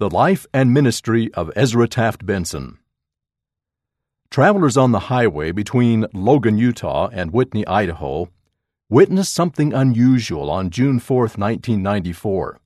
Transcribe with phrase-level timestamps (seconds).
[0.00, 2.78] The Life and Ministry of Ezra Taft Benson.
[4.30, 8.30] Travelers on the highway between Logan, Utah and Whitney, Idaho,
[8.88, 12.60] witnessed something unusual on June 4, 1994.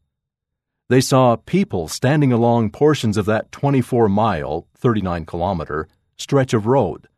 [0.88, 7.08] They saw people standing along portions of that 24 mile, 39 kilometer, stretch of road.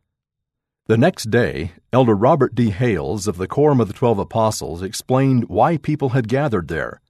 [0.87, 2.71] The next day, Elder Robert D.
[2.71, 7.03] Hales of the Quorum of the Twelve Apostles explained why people had gathered there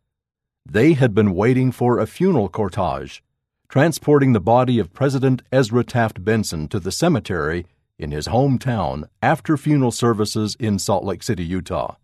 [0.71, 3.21] they had been waiting for a funeral cortege,
[3.69, 7.67] transporting the body of President Ezra Taft Benson to the cemetery
[7.99, 11.97] in his hometown after funeral services in Salt Lake City, Utah.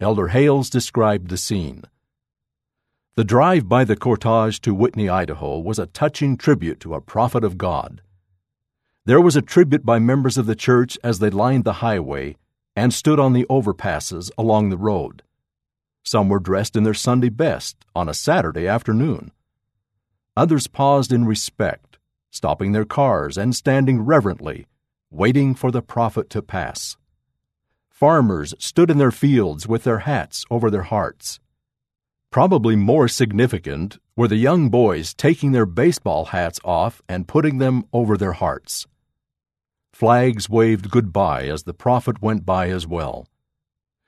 [0.00, 1.84] Elder Hales described the scene.
[3.14, 7.44] The drive by the cortege to Whitney, Idaho was a touching tribute to a prophet
[7.44, 8.00] of God.
[9.04, 12.36] There was a tribute by members of the church as they lined the highway
[12.74, 15.22] and stood on the overpasses along the road.
[16.02, 19.32] Some were dressed in their Sunday best on a Saturday afternoon.
[20.36, 21.98] Others paused in respect,
[22.30, 24.66] stopping their cars and standing reverently,
[25.10, 26.96] waiting for the prophet to pass.
[27.90, 31.38] Farmers stood in their fields with their hats over their hearts.
[32.30, 37.84] Probably more significant were the young boys taking their baseball hats off and putting them
[37.92, 38.86] over their hearts.
[39.92, 43.26] Flags waved goodbye as the prophet went by as well.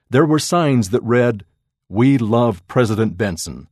[0.09, 1.45] There were signs that read,
[1.95, 3.69] we love President Benson.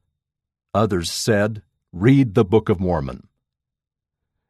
[0.73, 1.61] Others said,
[1.93, 3.27] Read the Book of Mormon.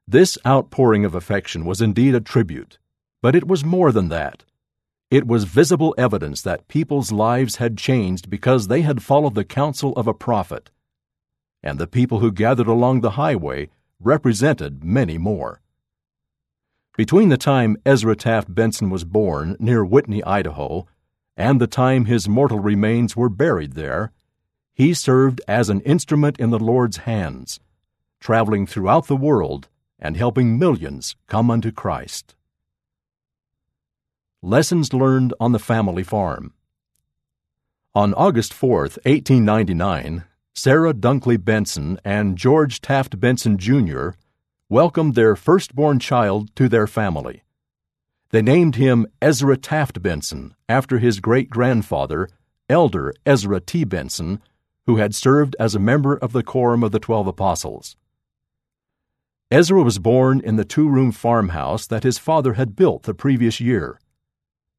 [0.07, 2.79] This outpouring of affection was indeed a tribute,
[3.23, 4.45] but it was more than that.
[5.11, 9.95] It was visible evidence that people's lives had changed because they had followed the counsel
[9.95, 10.71] of a prophet.
[11.63, 15.63] And the people who gathered along the highway represented many more.
[16.95, 20.87] Between the time Ezra Taft Benson was born near Whitney, Idaho,
[21.37, 24.13] and the time his mortal remains were buried there,
[24.75, 27.61] he served as an instrument in the Lord's hands,
[28.21, 32.35] traveling throughout the world and helping millions come unto Christ.
[34.43, 36.53] Lessons learned on the family farm.
[37.95, 44.11] On August 4, 1899, Sarah Dunkley Benson and George Taft Benson, Jr.
[44.69, 47.43] welcomed their firstborn child to their family.
[48.33, 52.31] They named him Ezra Taft Benson after his great grandfather,
[52.67, 53.85] Elder Ezra T.
[53.85, 54.41] Benson,
[54.87, 57.95] who had served as a member of the Quorum of the Twelve Apostles.
[59.51, 63.61] Ezra was born in the two room farmhouse that his father had built the previous
[63.61, 64.01] year.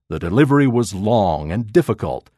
[0.09, 2.31] The delivery was long and difficult,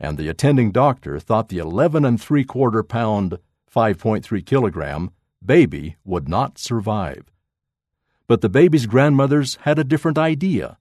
[0.00, 3.38] and the attending doctor thought the 11 and three quarter pound,
[3.72, 5.12] 5.3 kilogram,
[5.44, 7.30] baby would not survive.
[8.28, 10.78] But the baby's grandmothers had a different idea.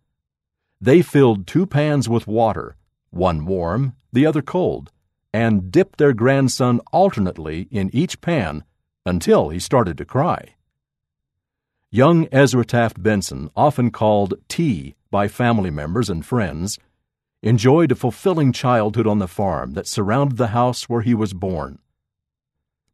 [0.79, 2.75] They filled two pans with water,
[3.09, 4.91] one warm, the other cold,
[5.33, 8.63] and dipped their grandson alternately in each pan
[9.05, 10.55] until he started to cry.
[11.89, 16.77] Young Ezra Taft Benson, often called T by family members and friends,
[17.41, 21.79] enjoyed a fulfilling childhood on the farm that surrounded the house where he was born.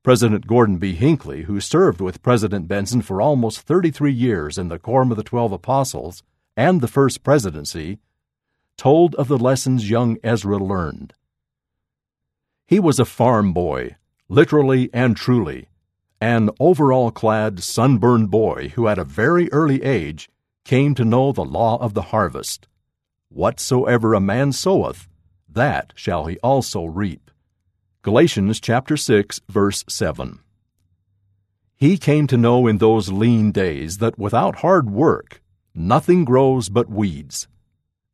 [0.04, 0.96] President Gordon B.
[0.96, 5.24] Hinckley, who served with President Benson for almost 33 years in the Quorum of the
[5.24, 6.24] Twelve Apostles
[6.58, 8.00] and the First Presidency,
[8.76, 11.14] told of the lessons young Ezra learned.
[12.68, 13.96] He was a farm boy,
[14.28, 15.70] literally and truly,
[16.20, 20.30] an overall clad, sunburned boy who at a very early age
[20.66, 22.68] came to know the law of the harvest.
[23.30, 25.08] Whatsoever a man soweth,
[25.48, 27.32] that shall he also reap.
[28.04, 30.40] Galatians chapter 6 verse 7.
[31.74, 35.42] He came to know in those lean days that without hard work
[35.74, 37.48] nothing grows but weeds.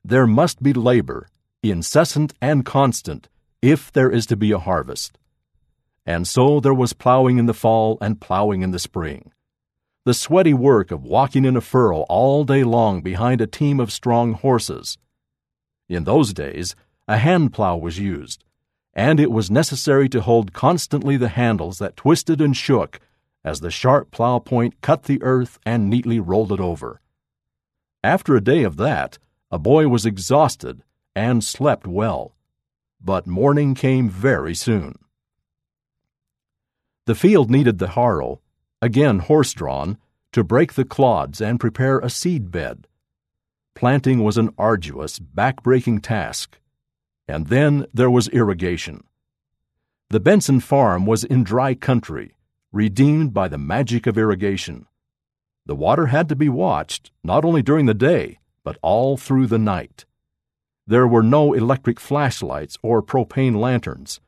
[0.05, 1.27] There must be labor,
[1.63, 3.29] incessant and constant,
[3.63, 5.17] if there is to be a harvest.
[6.05, 9.31] And so there was plowing in the fall and plowing in the spring.
[10.05, 13.91] The sweaty work of walking in a furrow all day long behind a team of
[13.91, 14.99] strong horses.
[15.87, 16.75] In those days,
[17.07, 18.43] a hand plow was used
[18.99, 22.99] and it was necessary to hold constantly the handles that twisted and shook
[23.45, 26.99] as the sharp plow point cut the earth and neatly rolled it over.
[28.03, 29.17] After a day of that,
[29.49, 30.83] a boy was exhausted
[31.15, 32.35] and slept well,
[32.99, 34.99] but morning came very soon.
[37.05, 38.41] The field needed the harrow,
[38.81, 39.97] again horse drawn,
[40.33, 42.85] to break the clods and prepare a seed bed.
[43.75, 46.59] Planting was an arduous, back breaking task
[47.29, 49.03] and then there was irrigation.
[50.09, 52.33] The Benson farm was in dry country,
[52.71, 54.87] redeemed by the magic of irrigation.
[55.65, 59.59] The water had to be watched, not only during the day, but all through the
[59.59, 60.05] night.
[60.87, 64.19] There were no electric flashlights or propane lanterns.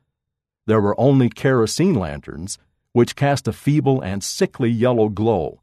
[0.66, 2.58] There were only kerosene lanterns,
[2.92, 5.60] which cast a feeble and sickly yellow glow.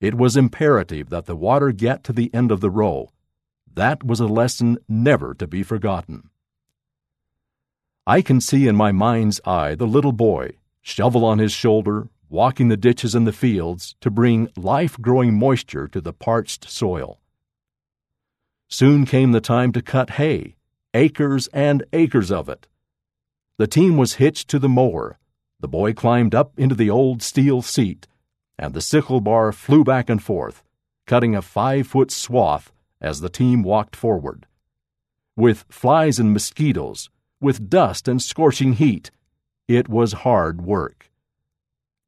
[0.00, 3.10] It was imperative that the water get to the end of the row.
[3.74, 6.30] That was a lesson never to be forgotten.
[8.08, 12.68] I can see in my mind's eye the little boy, shovel on his shoulder, walking
[12.68, 17.20] the ditches and the fields to bring life growing moisture to the parched soil.
[18.66, 20.56] Soon came the time to cut hay,
[20.94, 22.66] acres and acres of it.
[23.58, 25.18] The team was hitched to the mower.
[25.60, 28.06] The boy climbed up into the old steel seat,
[28.58, 30.62] and the sickle bar flew back and forth,
[31.06, 32.72] cutting a five foot swath
[33.02, 34.46] as the team walked forward.
[35.36, 39.10] With flies and mosquitoes, with dust and scorching heat.
[39.66, 41.10] It was hard work.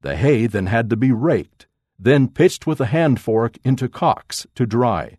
[0.02, 1.66] The hay then had to be raked,
[1.98, 5.18] then pitched with a hand fork into cocks to dry.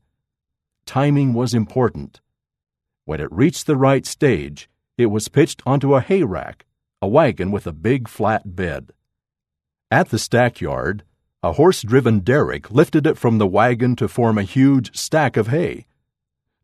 [0.86, 2.22] Timing was important.
[3.06, 6.66] When it reached the right stage, it was pitched onto a hay rack,
[7.02, 8.92] a wagon with a big flat bed.
[9.90, 11.04] At the stackyard,
[11.44, 15.48] a horse driven derrick lifted it from the wagon to form a huge stack of
[15.48, 15.86] hay.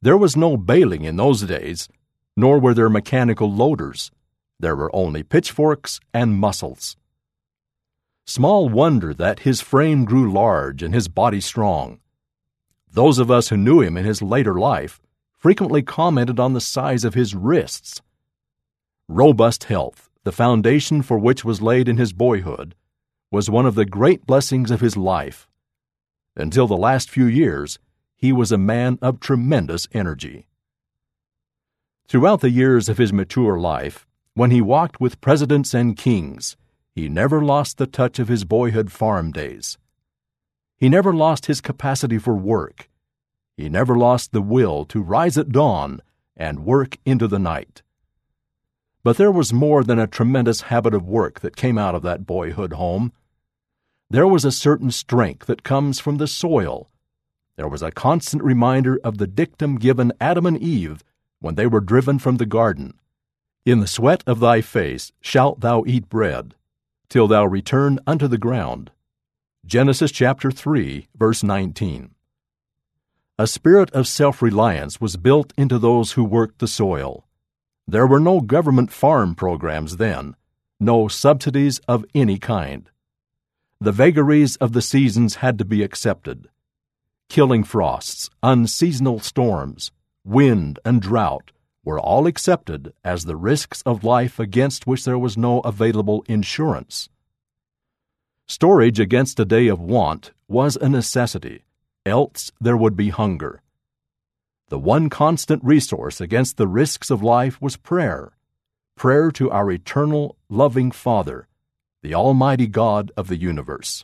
[0.01, 1.89] There was no baling in those days,
[2.37, 4.11] nor were there mechanical loaders.
[4.59, 6.95] There were only pitchforks and muscles.
[8.25, 11.99] Small wonder that his frame grew large and his body strong.
[12.91, 15.01] Those of us who knew him in his later life
[15.37, 18.01] frequently commented on the size of his wrists.
[19.07, 22.75] Robust health, the foundation for which was laid in his boyhood,
[23.31, 25.47] was one of the great blessings of his life.
[26.35, 27.79] Until the last few years,
[28.15, 30.47] he was a man of tremendous energy.
[32.09, 36.55] Throughout the years of his mature life, when he walked with presidents and kings,
[36.95, 39.77] he never lost the touch of his boyhood farm days.
[40.77, 42.89] He never lost his capacity for work.
[43.57, 46.01] He never lost the will to rise at dawn
[46.37, 47.81] and work into the night.
[49.03, 52.25] But there was more than a tremendous habit of work that came out of that
[52.25, 53.11] boyhood home.
[54.09, 56.89] There was a certain strength that comes from the soil.
[57.57, 61.03] There was a constant reminder of the dictum given Adam and Eve
[61.39, 62.93] when they were driven from the garden.
[63.65, 66.55] In the sweat of thy face shalt thou eat bread,
[67.09, 68.91] till thou return unto the ground.
[69.65, 72.11] Genesis chapter 3, verse 19.
[73.37, 77.27] A spirit of self reliance was built into those who worked the soil.
[77.87, 80.35] There were no government farm programs then,
[80.79, 82.89] no subsidies of any kind.
[83.79, 86.49] The vagaries of the seasons had to be accepted.
[87.29, 89.91] Killing frosts, unseasonal storms,
[90.27, 91.51] wind, and drought
[91.83, 97.09] were all accepted as the risks of life against which there was no available insurance.
[98.45, 101.63] Storage against a day of want was a necessity,
[102.05, 103.61] else there would be hunger.
[104.69, 108.33] The one constant resource against the risks of life was prayer
[108.97, 111.47] prayer to our eternal, loving Father,
[112.01, 114.03] the Almighty God of the universe.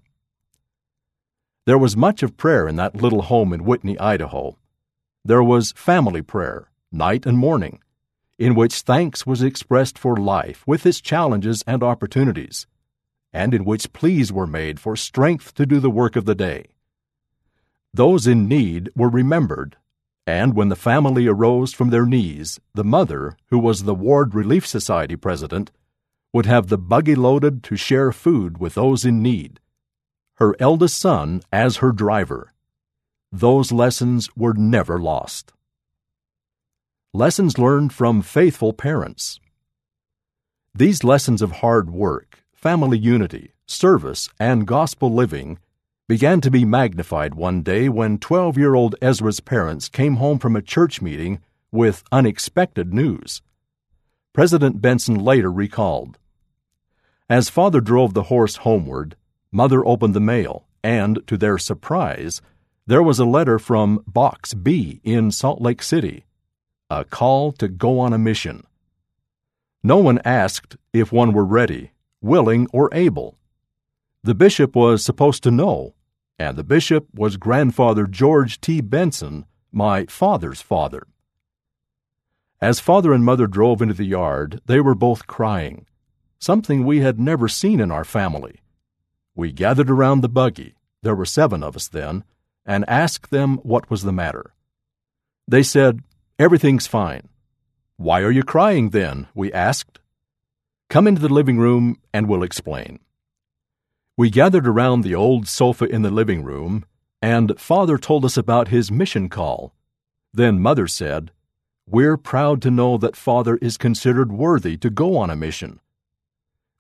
[1.66, 4.56] There was much of prayer in that little home in Whitney, Idaho,
[5.26, 7.80] there was family prayer, night and morning,
[8.38, 12.68] in which thanks was expressed for life with its challenges and opportunities,
[13.32, 16.66] and in which pleas were made for strength to do the work of the day.
[17.94, 19.78] Those in need were remembered,
[20.28, 24.68] and when the family arose from their knees, the mother, who was the Ward Relief
[24.68, 25.72] Society president,
[26.34, 29.62] would have the buggy loaded to share food with those in need,
[30.36, 32.53] her eldest son as her driver
[33.34, 35.54] those lessons were never lost.
[37.16, 39.40] Lessons learned from faithful parents.
[40.76, 45.58] These lessons of hard work, family unity, service, and gospel living
[46.08, 50.56] began to be magnified one day when 12 year old Ezra's parents came home from
[50.56, 51.40] a church meeting
[51.72, 53.42] with unexpected news.
[54.32, 56.20] President Benson later recalled
[57.28, 59.16] As father drove the horse homeward,
[59.52, 62.42] mother opened the mail, and, to their surprise,
[62.86, 66.26] there was a letter from Box B in Salt Lake City,
[66.90, 68.66] a call to go on a mission.
[69.82, 73.38] No one asked if one were ready, willing, or able.
[74.24, 75.94] The bishop was supposed to know,
[76.38, 78.82] and the bishop was grandfather George T.
[78.82, 81.08] Benson, my father's father.
[82.62, 85.86] As father and mother drove into the yard, they were both crying,
[86.40, 88.60] something we had never seen in our family.
[89.36, 92.24] We gathered around the buggy, there were seven of us then,
[92.66, 94.54] and asked them what was the matter.
[95.48, 96.02] They said,
[96.40, 97.30] Everything's fine.
[97.98, 99.28] Why are you crying then?
[99.36, 100.00] we asked.
[100.90, 103.00] Come into the living room and we'll explain.
[104.16, 106.86] We gathered around the old sofa in the living room,
[107.22, 109.74] and Father told us about his mission call.
[110.34, 111.32] Then Mother said,
[111.88, 115.80] We're proud to know that Father is considered worthy to go on a mission.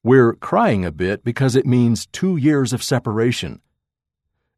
[0.03, 3.61] We're crying a bit because it means two years of separation.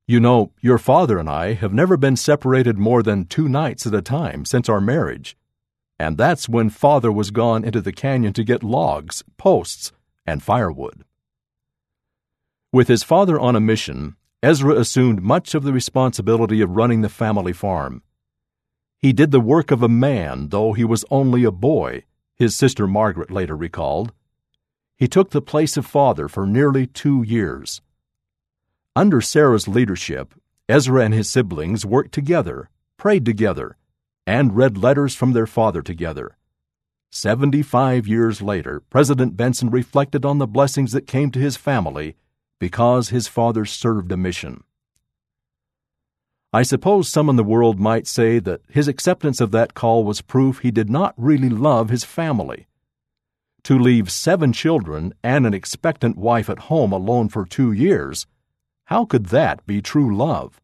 [0.07, 3.93] You know, your father and I have never been separated more than two nights at
[3.95, 5.35] a time since our marriage.
[5.97, 9.91] And that's when father was gone into the canyon to get logs, posts,
[10.23, 11.05] and firewood.
[12.71, 17.09] With his father on a mission, Ezra assumed much of the responsibility of running the
[17.09, 18.03] family farm.
[18.99, 22.03] He did the work of a man, though he was only a boy,
[22.35, 24.13] his sister Margaret later recalled.
[24.97, 27.81] He took the place of father for nearly two years.
[28.97, 30.33] Under Sarah's leadership,
[30.69, 33.75] Ezra and his siblings worked together, prayed together,
[34.25, 36.37] and read letters from their father together.
[37.11, 42.15] Seventy five years later, President Benson reflected on the blessings that came to his family
[42.57, 44.63] because his father served a mission.
[46.53, 50.21] I suppose some in the world might say that his acceptance of that call was
[50.21, 52.67] proof he did not really love his family.
[53.63, 58.25] To leave seven children and an expectant wife at home alone for two years,
[58.85, 60.61] how could that be true love?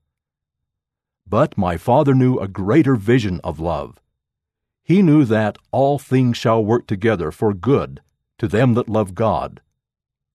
[1.27, 3.99] But my father knew a greater vision of love.
[4.83, 8.01] He knew that all things shall work together for good
[8.37, 9.61] to them that love God.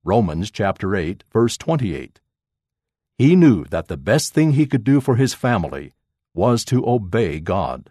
[0.05, 2.21] Romans chapter 8 verse 28.
[3.19, 5.93] He knew that the best thing he could do for his family
[6.35, 7.91] was to obey God.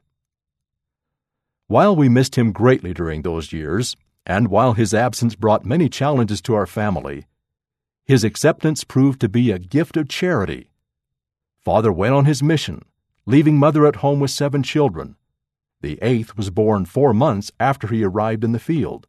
[1.68, 6.42] While we missed him greatly during those years, and while his absence brought many challenges
[6.44, 7.28] to our family,
[8.06, 10.70] his acceptance proved to be a gift of charity.
[11.64, 12.84] Father went on his mission,
[13.26, 15.16] leaving mother at home with seven children.
[15.82, 19.08] The eighth was born four months after he arrived in the field.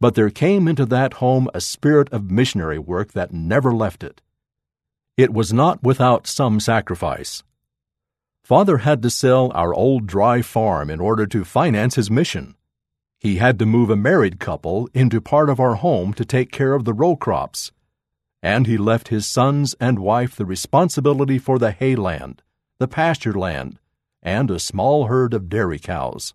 [0.00, 4.22] But there came into that home a spirit of missionary work that never left it.
[5.16, 7.42] It was not without some sacrifice.
[8.42, 12.54] Father had to sell our old dry farm in order to finance his mission.
[13.18, 16.74] He had to move a married couple into part of our home to take care
[16.74, 17.72] of the row crops.
[18.42, 22.40] And he left his sons and wife the responsibility for the hayland,
[22.78, 23.78] the pasture land,
[24.22, 26.34] and a small herd of dairy cows.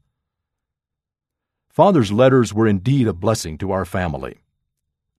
[1.70, 4.40] Father's letters were indeed a blessing to our family.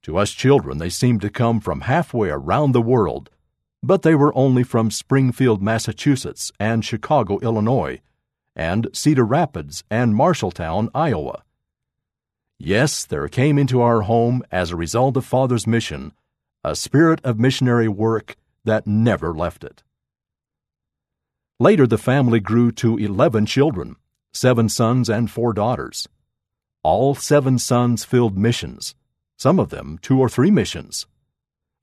[0.03, 3.31] To us children, they seemed to come from halfway around the world
[3.83, 8.01] but they were only from Springfield, Massachusetts, and Chicago, Illinois,
[8.55, 11.43] and Cedar Rapids and Marshalltown, Iowa.
[12.65, 16.13] Yes, there came into our home, as a result of Father's mission,
[16.63, 19.83] a spirit of missionary work that never left it.
[21.59, 23.97] Later, the family grew to 11 children,
[24.33, 26.09] seven sons and four daughters.
[26.85, 28.95] All seven sons filled missions,
[29.37, 31.07] some of them two or three missions.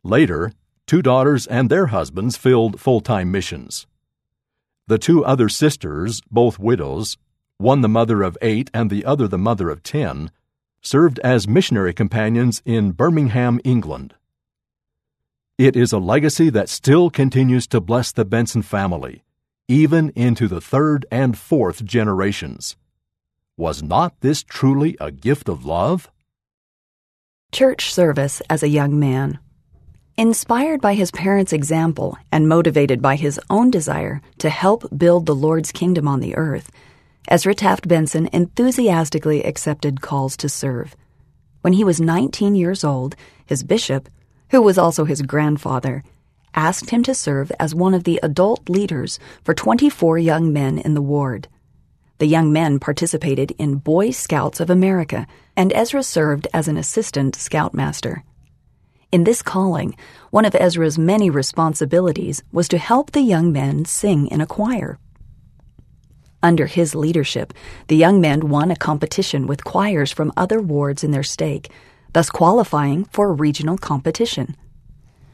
[0.04, 0.54] Later,
[0.90, 3.86] Two daughters and their husbands filled full time missions.
[4.88, 7.16] The two other sisters, both widows,
[7.60, 10.32] one the mother of eight and the other the mother of ten,
[10.82, 14.16] served as missionary companions in Birmingham, England.
[15.58, 19.24] It is a legacy that still continues to bless the Benson family,
[19.68, 22.78] even into the third and fourth generations.
[23.58, 26.10] Was not this truly a gift of love?
[27.52, 29.38] Church service as a young man.
[30.18, 35.36] Inspired by his parents' example and motivated by his own desire to help build the
[35.36, 36.72] Lord's kingdom on the earth,
[37.32, 40.96] Ezra Taft Benson enthusiastically accepted calls to serve.
[41.62, 44.10] When he was 19 years old, his bishop,
[44.50, 46.04] who was also his grandfather,
[46.56, 50.96] asked him to serve as one of the adult leaders for 24 young men in
[50.96, 51.48] the ward.
[52.18, 57.36] The young men participated in Boy Scouts of America, and Ezra served as an assistant
[57.36, 58.24] scoutmaster.
[59.12, 59.96] In this calling,
[60.32, 64.98] one of Ezra's many responsibilities was to help the young men sing in a choir.
[66.42, 67.54] Under his leadership,
[67.88, 71.70] the young men won a competition with choirs from other wards in their stake,
[72.14, 74.56] thus qualifying for a regional competition.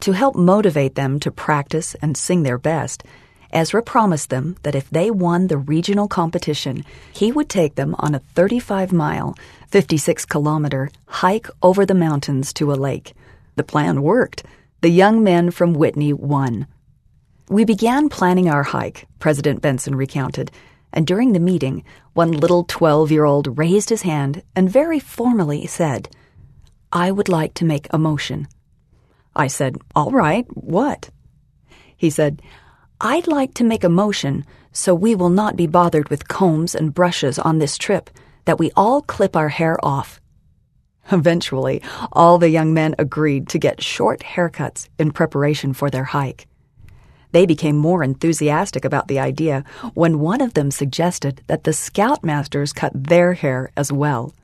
[0.00, 3.04] To help motivate them to practice and sing their best,
[3.52, 8.14] Ezra promised them that if they won the regional competition, he would take them on
[8.14, 9.36] a 35 mile,
[9.68, 13.14] 56 kilometer hike over the mountains to a lake.
[13.54, 14.44] The plan worked.
[14.80, 16.66] The young men from Whitney won.
[17.48, 20.50] We began planning our hike, President Benson recounted,
[20.92, 25.66] and during the meeting, one little 12 year old raised his hand and very formally
[25.66, 26.08] said,
[26.92, 28.48] I would like to make a motion.
[29.34, 31.10] I said, All right, what?
[31.96, 32.40] He said,
[33.00, 36.94] I'd like to make a motion so we will not be bothered with combs and
[36.94, 38.10] brushes on this trip,
[38.44, 40.20] that we all clip our hair off
[41.12, 46.48] Eventually, all the young men agreed to get short haircuts in preparation for their hike.
[47.32, 49.64] They became more enthusiastic about the idea
[49.94, 54.34] when one of them suggested that the scoutmasters cut their hair as well.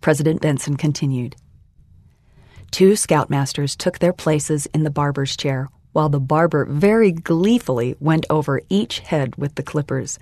[0.00, 1.36] President Benson continued.
[2.70, 8.24] Two scoutmasters took their places in the barber's chair, while the barber very gleefully went
[8.30, 10.18] over each head with the clippers.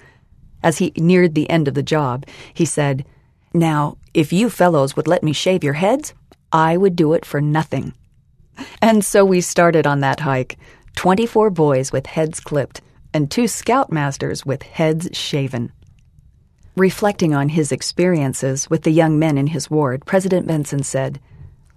[0.62, 2.25] As he neared the end of the job,
[2.55, 3.05] he said,
[3.53, 6.15] Now, if you fellows would let me shave your heads,
[6.50, 7.93] I would do it for nothing.
[8.83, 10.59] And so we started on that hike
[10.99, 12.81] 24 boys with heads clipped,
[13.14, 15.71] and two scoutmasters with heads shaven.
[16.75, 21.21] Reflecting on his experiences with the young men in his ward, President Benson said,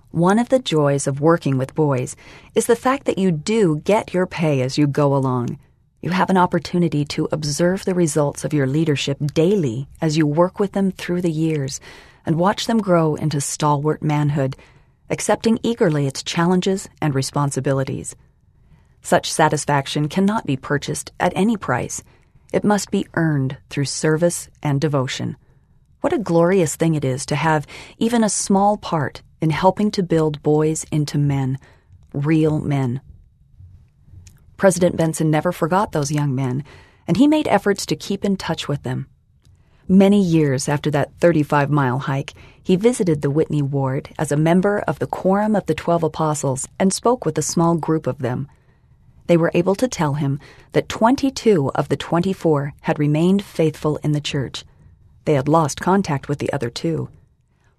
[0.10, 2.16] One of the joys of working with boys
[2.56, 5.60] is the fact that you do get your pay as you go along.
[6.02, 10.60] You have an opportunity to observe the results of your leadership daily as you work
[10.60, 11.80] with them through the years
[12.26, 14.56] and watch them grow into stalwart manhood,
[15.12, 18.16] accepting eagerly its challenges and responsibilities.
[19.02, 22.04] Such satisfaction cannot be purchased at any price.
[22.54, 25.38] It must be earned through service and devotion.
[26.02, 27.68] What a glorious thing it is to have
[27.98, 31.58] even a small part in helping to build boys into men,
[32.14, 33.02] real men.
[34.58, 36.64] President Benson never forgot those young men,
[37.08, 39.08] and he made efforts to keep in touch with them.
[39.88, 44.80] Many years after that 35 mile hike, he visited the Whitney Ward as a member
[44.88, 48.48] of the Quorum of the Twelve Apostles and spoke with a small group of them
[49.32, 50.42] they were able to tell him
[50.74, 54.66] that 22 of the 24 had remained faithful in the church.
[55.24, 57.08] They had lost contact with the other two.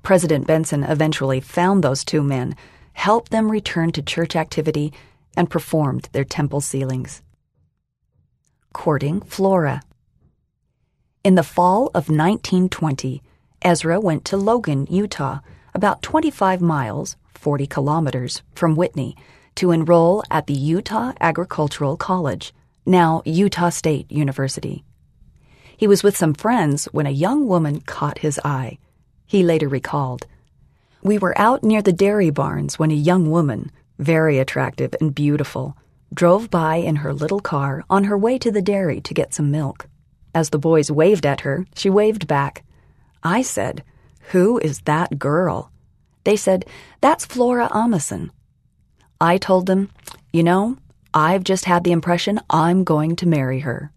[0.03, 2.57] President Benson eventually found those two men,
[2.95, 4.95] helped them return to church activity,
[5.37, 7.21] and performed their temple sealings.
[8.73, 9.83] Courting Flora.
[11.23, 13.23] In the fall of 1920,
[13.61, 15.41] Ezra went to Logan, Utah,
[15.75, 19.15] about 25 miles, 40 kilometers, from Whitney
[19.57, 22.53] to enroll at the Utah Agricultural College,
[22.87, 24.85] now Utah State University.
[25.77, 28.79] He was with some friends when a young woman caught his eye.
[29.27, 30.27] He later recalled,
[31.03, 35.77] We were out near the dairy barns when a young woman, very attractive and beautiful,
[36.15, 39.51] drove by in her little car on her way to the dairy to get some
[39.51, 39.89] milk.
[40.35, 42.65] As the boys waved at her, she waved back.
[43.23, 43.83] I said,
[44.31, 45.71] Who is that girl?
[46.25, 46.65] They said,
[47.01, 48.31] That's Flora Amussen.
[49.23, 49.89] I told them,
[50.33, 50.79] you know,
[51.15, 53.93] I've just had the impression I'm going to marry her.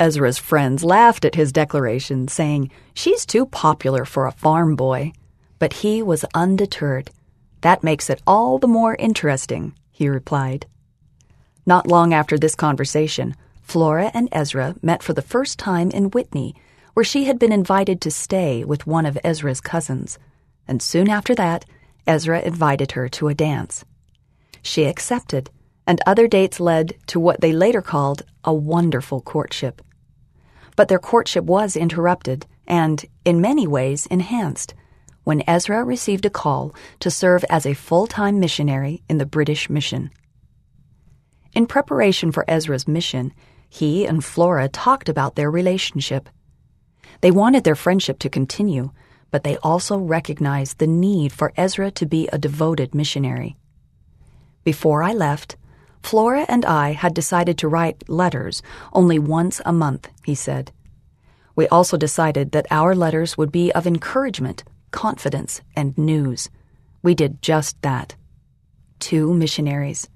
[0.00, 5.12] Ezra's friends laughed at his declaration, saying, She's too popular for a farm boy.
[5.60, 7.12] But he was undeterred.
[7.60, 10.66] That makes it all the more interesting, he replied.
[11.64, 16.56] Not long after this conversation, Flora and Ezra met for the first time in Whitney,
[16.94, 20.18] where she had been invited to stay with one of Ezra's cousins.
[20.66, 21.64] And soon after that,
[22.08, 23.84] Ezra invited her to a dance.
[24.62, 25.50] She accepted,
[25.86, 29.82] and other dates led to what they later called a wonderful courtship.
[30.74, 34.74] But their courtship was interrupted and, in many ways, enhanced
[35.24, 39.68] when Ezra received a call to serve as a full time missionary in the British
[39.68, 40.10] mission.
[41.52, 43.34] In preparation for Ezra's mission,
[43.68, 46.30] he and Flora talked about their relationship.
[47.20, 48.92] They wanted their friendship to continue,
[49.30, 53.56] but they also recognized the need for Ezra to be a devoted missionary.
[54.64, 55.56] Before I left,
[56.02, 58.62] Flora and I had decided to write letters
[58.92, 60.72] only once a month, he said.
[61.54, 66.50] We also decided that our letters would be of encouragement, confidence, and news.
[67.02, 68.14] We did just that.
[68.98, 70.08] Two missionaries.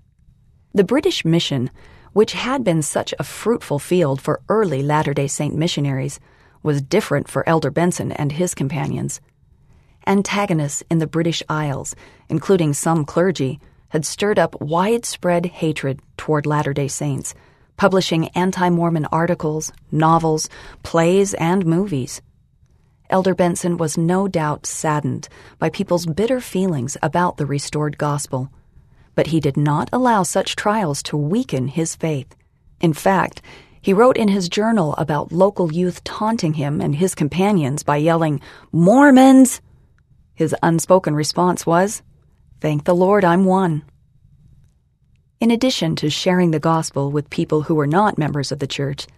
[0.73, 1.71] The British mission,
[2.13, 6.21] which had been such a fruitful field for early Latter day Saint missionaries,
[6.63, 9.21] was different for Elder Benson and his companions.
[10.07, 11.95] Antagonists in the British Isles,
[12.29, 17.35] including some clergy, had stirred up widespread hatred toward Latter day Saints,
[17.77, 20.49] publishing anti Mormon articles, novels,
[20.83, 22.23] plays, and movies.
[23.11, 28.51] Elder Benson was no doubt saddened by people's bitter feelings about the restored gospel,
[29.15, 32.35] but he did not allow such trials to weaken his faith.
[32.81, 33.43] In fact,
[33.83, 38.41] he wrote in his journal about local youth taunting him and his companions by yelling,
[38.71, 39.61] Mormons!
[40.35, 42.03] His unspoken response was,
[42.61, 43.83] Thank the Lord I'm one.
[45.41, 49.09] In addition to sharing the gospel with people who were not members of the church,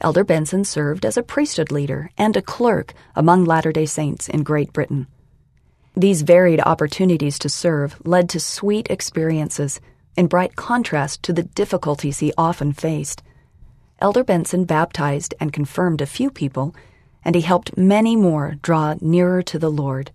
[0.00, 4.44] Elder Benson served as a priesthood leader and a clerk among Latter day Saints in
[4.44, 5.08] Great Britain.
[5.96, 9.80] These varied opportunities to serve led to sweet experiences
[10.16, 13.22] in bright contrast to the difficulties he often faced.
[14.00, 16.74] Elder Benson baptized and confirmed a few people,
[17.24, 20.10] and he helped many more draw nearer to the Lord.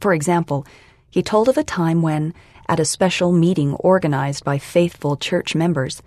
[0.00, 0.66] For example,
[1.10, 2.34] he told of a time when,
[2.68, 6.02] at a special meeting organized by faithful church members,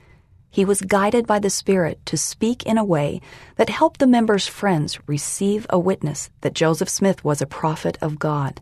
[0.49, 3.21] he was guided by the Spirit to speak in a way
[3.55, 8.19] that helped the members' friends receive a witness that Joseph Smith was a prophet of
[8.19, 8.61] God.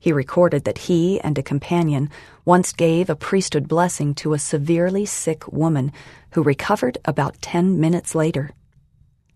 [0.00, 2.08] He recorded that he and a companion
[2.46, 5.92] once gave a priesthood blessing to a severely sick woman
[6.30, 8.50] who recovered about 10 minutes later.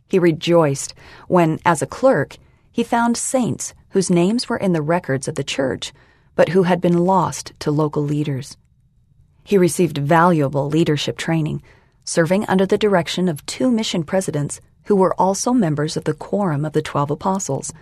[0.08, 0.94] He rejoiced
[1.28, 2.38] when, as a clerk,
[2.72, 5.92] he found saints whose names were in the records of the church,
[6.34, 8.56] but who had been lost to local leaders.
[9.44, 11.62] He received valuable leadership training,
[12.04, 16.64] serving under the direction of two mission presidents who were also members of the Quorum
[16.64, 17.72] of the Twelve Apostles,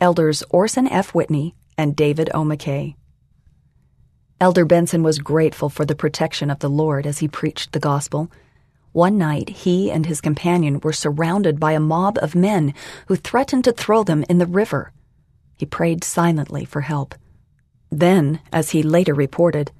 [0.00, 1.14] Elders Orson F.
[1.14, 2.42] Whitney and David O.
[2.42, 2.96] McKay.
[4.40, 8.30] Elder Benson was grateful for the protection of the Lord as he preached the gospel.
[8.92, 12.74] One night, he and his companion were surrounded by a mob of men
[13.06, 14.92] who threatened to throw them in the river.
[15.56, 17.14] He prayed silently for help.
[17.90, 19.72] Then, as he later reported,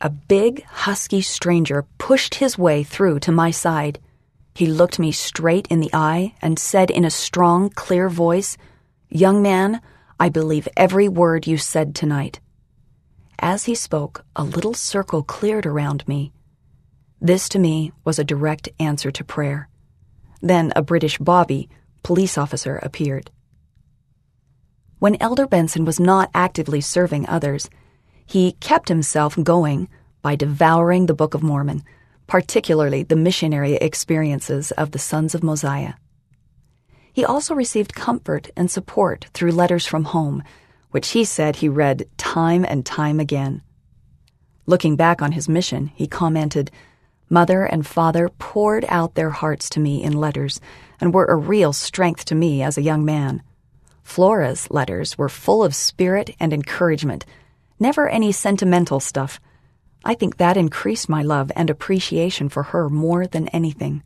[0.00, 3.98] a big, husky stranger pushed his way through to my side.
[4.54, 8.56] He looked me straight in the eye and said in a strong, clear voice,
[9.08, 9.80] Young man,
[10.18, 12.40] I believe every word you said tonight.
[13.38, 16.32] As he spoke, a little circle cleared around me.
[17.20, 19.68] This to me was a direct answer to prayer.
[20.40, 21.68] Then a British Bobby,
[22.02, 23.30] police officer, appeared.
[24.98, 27.68] When Elder Benson was not actively serving others,
[28.24, 29.88] he kept himself going
[30.22, 31.84] by devouring the Book of Mormon,
[32.26, 35.94] particularly the missionary experiences of the Sons of Mosiah.
[37.16, 40.42] He also received comfort and support through letters from home,
[40.90, 43.62] which he said he read time and time again.
[44.66, 46.70] Looking back on his mission, he commented,
[47.30, 50.60] Mother and father poured out their hearts to me in letters
[51.00, 53.42] and were a real strength to me as a young man.
[54.02, 57.24] Flora's letters were full of spirit and encouragement,
[57.80, 59.40] never any sentimental stuff.
[60.04, 64.02] I think that increased my love and appreciation for her more than anything.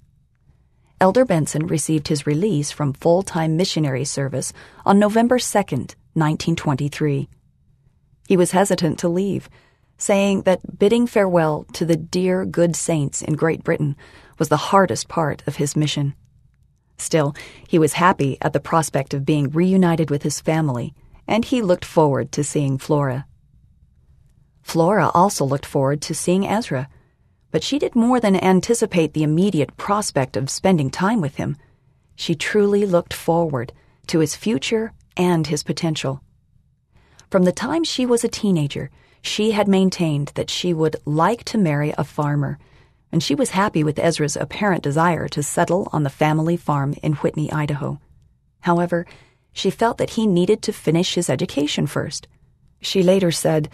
[1.00, 4.52] Elder Benson received his release from full time missionary service
[4.84, 7.26] on November 2, 1923.
[8.28, 9.48] He was hesitant to leave,
[9.96, 13.96] saying that bidding farewell to the dear good saints in Great Britain
[14.38, 16.14] was the hardest part of his mission.
[16.98, 17.34] Still,
[17.66, 20.92] he was happy at the prospect of being reunited with his family,
[21.26, 23.24] and he looked forward to seeing Flora.
[24.60, 26.90] Flora also looked forward to seeing Ezra
[27.50, 31.56] but she did more than anticipate the immediate prospect of spending time with him.
[32.16, 33.72] She truly looked forward
[34.08, 36.22] to his future and his potential.
[37.30, 38.90] From the time she was a teenager,
[39.22, 42.58] she had maintained that she would like to marry a farmer,
[43.12, 47.14] and she was happy with Ezra's apparent desire to settle on the family farm in
[47.14, 48.00] Whitney, Idaho.
[48.60, 49.06] However,
[49.52, 52.28] she felt that he needed to finish his education first.
[52.80, 53.68] She later said,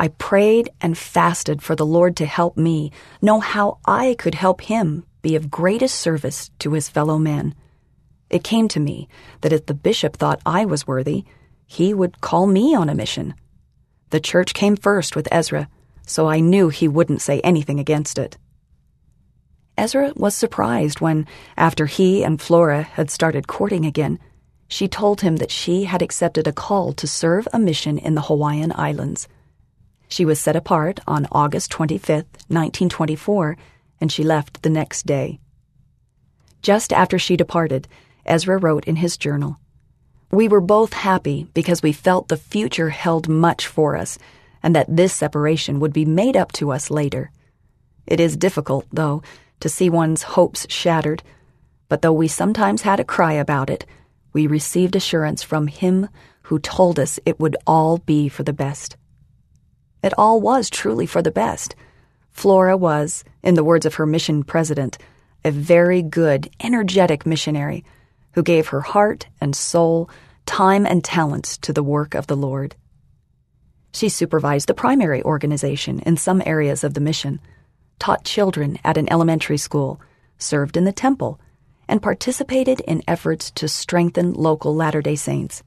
[0.00, 4.62] I prayed and fasted for the Lord to help me know how I could help
[4.62, 7.54] him be of greatest service to his fellow men.
[8.30, 9.10] It came to me
[9.42, 11.24] that if the bishop thought I was worthy,
[11.66, 13.34] he would call me on a mission.
[14.08, 15.68] The church came first with Ezra,
[16.06, 18.38] so I knew he wouldn't say anything against it.
[19.76, 21.26] Ezra was surprised when,
[21.58, 24.18] after he and Flora had started courting again,
[24.66, 28.22] she told him that she had accepted a call to serve a mission in the
[28.22, 29.28] Hawaiian Islands.
[30.10, 33.56] She was set apart on August 25, 1924,
[34.00, 35.38] and she left the next day.
[36.62, 37.86] Just after she departed,
[38.26, 39.58] Ezra wrote in his journal
[40.32, 44.18] We were both happy because we felt the future held much for us,
[44.64, 47.30] and that this separation would be made up to us later.
[48.04, 49.22] It is difficult, though,
[49.60, 51.22] to see one's hopes shattered,
[51.88, 53.86] but though we sometimes had a cry about it,
[54.32, 56.08] we received assurance from Him
[56.42, 58.96] who told us it would all be for the best.
[60.02, 61.74] It all was truly for the best.
[62.32, 64.98] Flora was, in the words of her mission president,
[65.44, 67.84] a very good, energetic missionary
[68.32, 70.08] who gave her heart and soul,
[70.46, 72.76] time and talents to the work of the Lord.
[73.92, 77.40] She supervised the primary organization in some areas of the mission,
[77.98, 80.00] taught children at an elementary school,
[80.38, 81.40] served in the temple,
[81.88, 85.62] and participated in efforts to strengthen local Latter day Saints.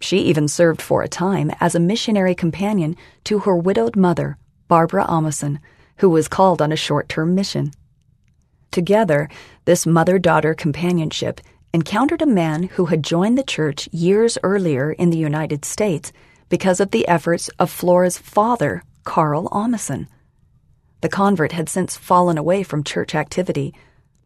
[0.00, 5.04] She even served for a time as a missionary companion to her widowed mother, Barbara
[5.06, 5.60] Amussen,
[5.98, 7.72] who was called on a short term mission.
[8.70, 9.28] Together,
[9.66, 11.40] this mother daughter companionship
[11.74, 16.12] encountered a man who had joined the church years earlier in the United States
[16.48, 20.08] because of the efforts of Flora's father, Carl Amussen.
[21.00, 23.74] The convert had since fallen away from church activity,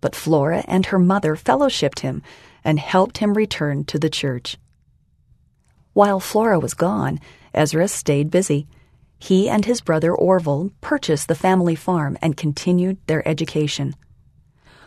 [0.00, 2.22] but Flora and her mother fellowshipped him
[2.62, 4.56] and helped him return to the church.
[5.94, 7.20] While Flora was gone,
[7.54, 8.66] Ezra stayed busy.
[9.16, 13.94] He and his brother Orville purchased the family farm and continued their education.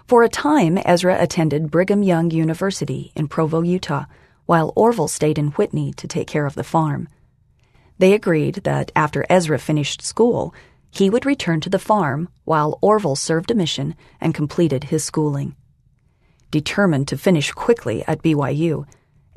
[0.06, 4.06] For a time, Ezra attended Brigham Young University in Provo, Utah,
[4.46, 7.08] while Orville stayed in Whitney to take care of the farm.
[8.00, 10.54] They agreed that after Ezra finished school,
[10.91, 15.56] he would return to the farm while Orville served a mission and completed his schooling.
[16.52, 18.86] Determined to finish quickly at BYU,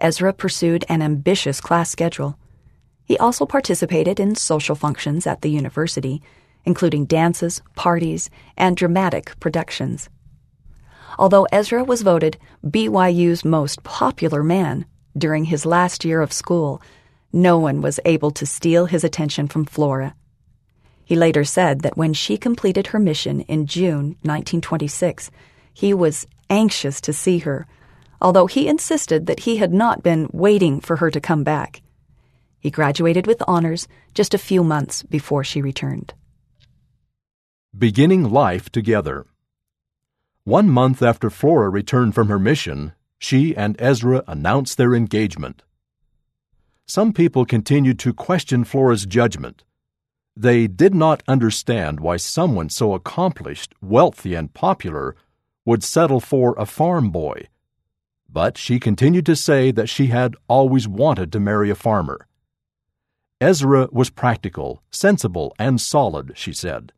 [0.00, 2.38] Ezra pursued an ambitious class schedule.
[3.04, 6.22] He also participated in social functions at the university,
[6.64, 10.08] including dances, parties, and dramatic productions.
[11.18, 14.86] Although Ezra was voted BYU's most popular man
[15.16, 16.80] during his last year of school,
[17.32, 20.14] no one was able to steal his attention from Flora.
[21.04, 25.30] He later said that when she completed her mission in June 1926,
[25.74, 27.66] he was anxious to see her,
[28.20, 31.82] although he insisted that he had not been waiting for her to come back.
[32.58, 36.14] He graduated with honors just a few months before she returned.
[37.76, 39.26] Beginning life together.
[40.44, 45.62] One month after Flora returned from her mission, she and Ezra announced their engagement.
[46.86, 49.62] Some people continued to question Flora's judgment.
[50.36, 55.14] They did not understand why someone so accomplished, wealthy, and popular
[55.64, 57.46] would settle for a farm boy.
[58.32, 62.26] But she continued to say that she had always wanted to marry a farmer.
[63.40, 66.92] Ezra was practical, sensible, and solid, she said.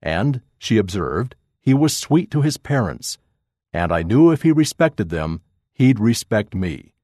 [0.00, 3.18] And, she observed, he was sweet to his parents,
[3.72, 5.40] and I knew if he respected them,
[5.72, 6.94] he'd respect me.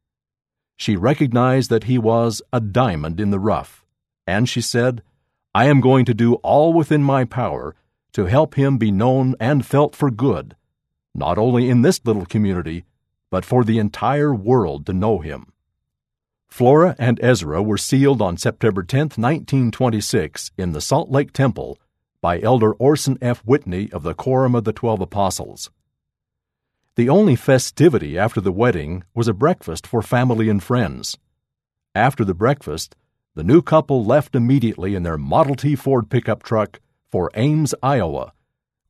[0.77, 3.85] She recognized that he was a diamond in the rough,
[4.27, 5.03] and she said,
[5.55, 7.75] I am going to do all within my power
[8.13, 10.57] to help him be known and felt for good,
[11.15, 12.85] not only in this little community,
[13.31, 15.53] but for the entire world to know him.
[16.49, 21.79] Flora and Ezra were sealed on September 10, 1926, in the Salt Lake Temple
[22.21, 23.41] by Elder Orson F.
[23.45, 25.71] Whitney of the Quorum of the Twelve Apostles.
[26.97, 31.17] The only festivity after the wedding was a breakfast for family and friends.
[31.95, 32.97] After the breakfast,
[33.37, 36.81] the new couple left immediately in their Model T Ford pickup truck
[37.13, 38.33] for Ames, Iowa,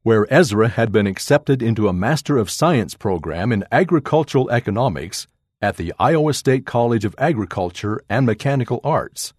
[0.02, 5.26] where Ezra had been accepted into a Master of Science program in agricultural economics
[5.61, 9.34] at the Iowa State College of Agriculture and Mechanical Arts,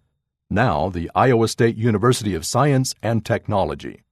[0.49, 4.03] now the Iowa State University of Science and Technology.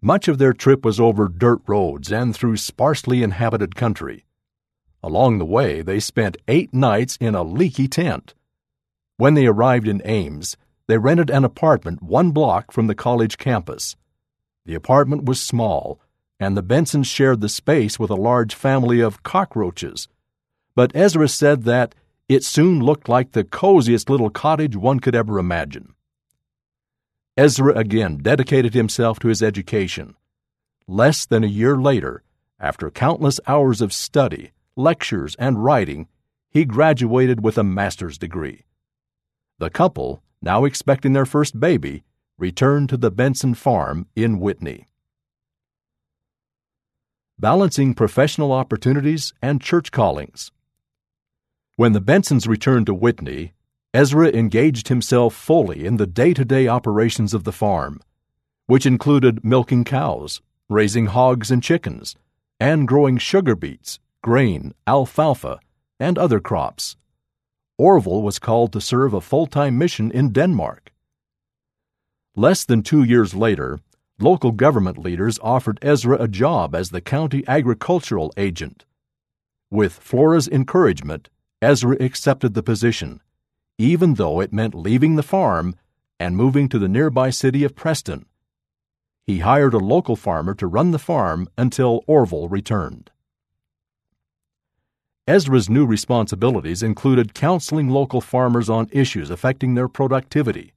[0.00, 4.24] Much of their trip was over dirt roads and through sparsely inhabited country.
[5.02, 8.34] Along the way, they spent eight nights in a leaky tent.
[9.16, 10.56] When they arrived in Ames,
[10.86, 13.96] they rented an apartment one block from the college campus.
[14.64, 16.00] The apartment was small,
[16.38, 20.08] and the Bensons shared the space with a large family of cockroaches
[20.74, 21.94] but Ezra said that
[22.28, 25.94] it soon looked like the coziest little cottage one could ever imagine.
[27.36, 30.14] Ezra again dedicated himself to his education.
[30.86, 32.22] Less than a year later,
[32.58, 36.08] after countless hours of study, lectures, and writing,
[36.50, 38.64] he graduated with a master's degree.
[39.58, 42.04] The couple, now expecting their first baby,
[42.42, 44.88] returned to the Benson farm in Whitney.
[47.38, 50.50] Balancing professional opportunities and church callings.
[51.76, 53.52] When the Bensons returned to Whitney,
[53.94, 58.00] Ezra engaged himself fully in the day to day operations of the farm,
[58.66, 62.16] which included milking cows, raising hogs and chickens,
[62.58, 65.60] and growing sugar beets, grain, alfalfa,
[66.00, 66.96] and other crops.
[67.78, 70.91] Orville was called to serve a full time mission in Denmark.
[72.34, 73.78] Less than two years later,
[74.18, 78.86] local government leaders offered Ezra a job as the county agricultural agent.
[79.70, 81.28] With Flora's encouragement,
[81.60, 83.20] Ezra accepted the position,
[83.76, 85.76] even though it meant leaving the farm
[86.18, 88.24] and moving to the nearby city of Preston.
[89.24, 93.10] He hired a local farmer to run the farm until Orville returned.
[95.28, 100.72] Ezra's new responsibilities included counseling local farmers on issues affecting their productivity.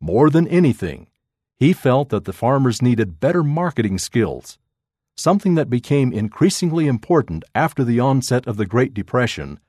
[0.00, 1.08] More than anything,
[1.56, 4.58] he felt that the farmers needed better marketing skills,
[5.16, 9.60] something that became increasingly important after the onset of the Great Depression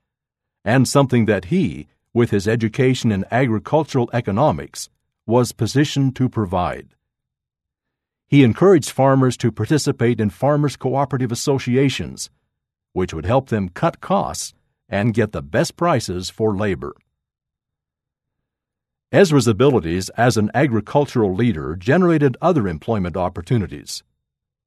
[0.66, 4.90] and something that he, with his education in agricultural economics,
[5.28, 6.90] was positioned to provide.
[8.28, 12.32] He encouraged farmers to participate in farmers' cooperative associations,
[12.94, 14.54] which would help them cut costs
[14.90, 16.96] and get the best prices for labor.
[19.12, 24.04] Ezra's abilities as an agricultural leader generated other employment opportunities.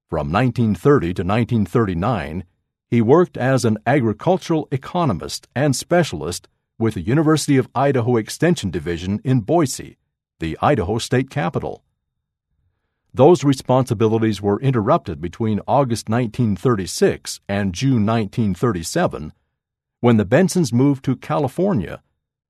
[0.08, 2.44] From 1930 to 1939,
[2.86, 6.48] he worked as an agricultural economist and specialist
[6.78, 9.98] with the University of Idaho Extension Division in Boise,
[10.38, 11.82] the Idaho state capital.
[13.12, 19.32] Those responsibilities were interrupted between August 1936 and June 1937
[20.00, 22.00] when the Bensons moved to California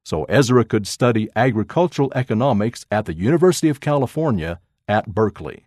[0.08, 5.66] so Ezra could study agricultural economics at the University of California at Berkeley.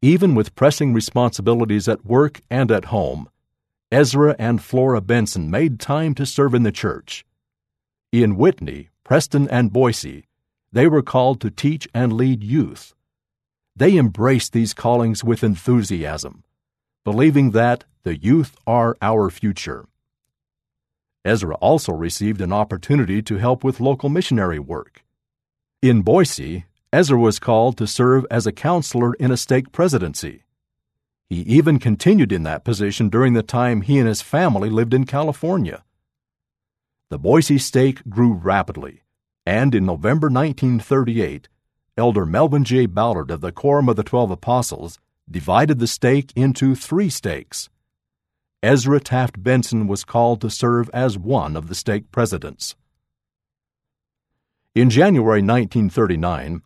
[0.00, 3.28] Even with pressing responsibilities at work and at home,
[3.90, 7.26] Ezra and Flora Benson made time to serve in the church.
[8.12, 10.28] In Whitney, Preston, and Boise,
[10.70, 12.94] they were called to teach and lead youth.
[13.74, 16.44] They embraced these callings with enthusiasm,
[17.02, 19.88] believing that the youth are our future.
[21.28, 25.04] Ezra also received an opportunity to help with local missionary work.
[25.82, 30.44] In Boise, Ezra was called to serve as a counselor in a stake presidency.
[31.28, 35.04] He even continued in that position during the time he and his family lived in
[35.04, 35.84] California.
[37.10, 39.02] The Boise stake grew rapidly,
[39.44, 41.48] and in November 1938,
[41.98, 42.86] Elder Melvin J.
[42.86, 44.98] Ballard of the Quorum of the Twelve Apostles
[45.30, 47.68] divided the stake into three stakes.
[48.62, 52.74] Ezra Taft Benson was called to serve as one of the stake presidents.
[54.74, 56.62] In January 1939,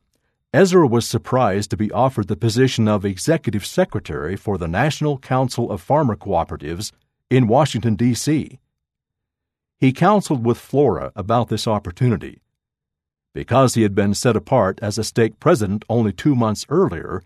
[0.54, 5.70] Ezra was surprised to be offered the position of Executive Secretary for the National Council
[5.70, 6.92] of Farmer Cooperatives
[7.28, 8.58] in Washington, D.C.
[9.78, 12.40] He counseled with Flora about this opportunity.
[13.34, 17.22] Because he had been set apart as a stake president only two months earlier,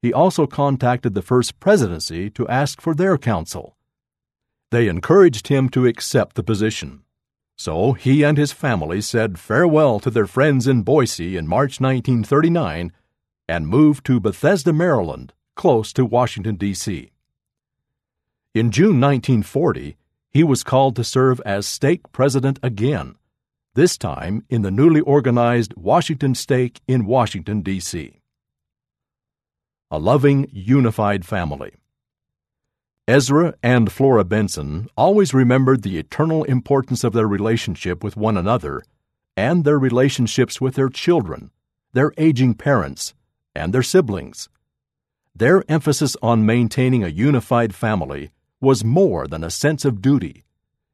[0.00, 3.76] he also contacted the First Presidency to ask for their counsel.
[4.70, 7.02] They encouraged him to accept the position.
[7.56, 12.92] So he and his family said farewell to their friends in Boise in March 1939
[13.48, 17.10] and moved to Bethesda, Maryland, close to Washington, D.C.
[18.54, 19.96] In June 1940,
[20.30, 23.16] he was called to serve as stake president again,
[23.74, 28.20] this time in the newly organized Washington Stake in Washington, D.C.
[29.90, 31.72] A loving, unified family.
[33.10, 38.84] Ezra and Flora Benson always remembered the eternal importance of their relationship with one another
[39.36, 41.50] and their relationships with their children,
[41.92, 43.12] their aging parents,
[43.52, 44.48] and their siblings.
[45.34, 50.44] Their emphasis on maintaining a unified family was more than a sense of duty.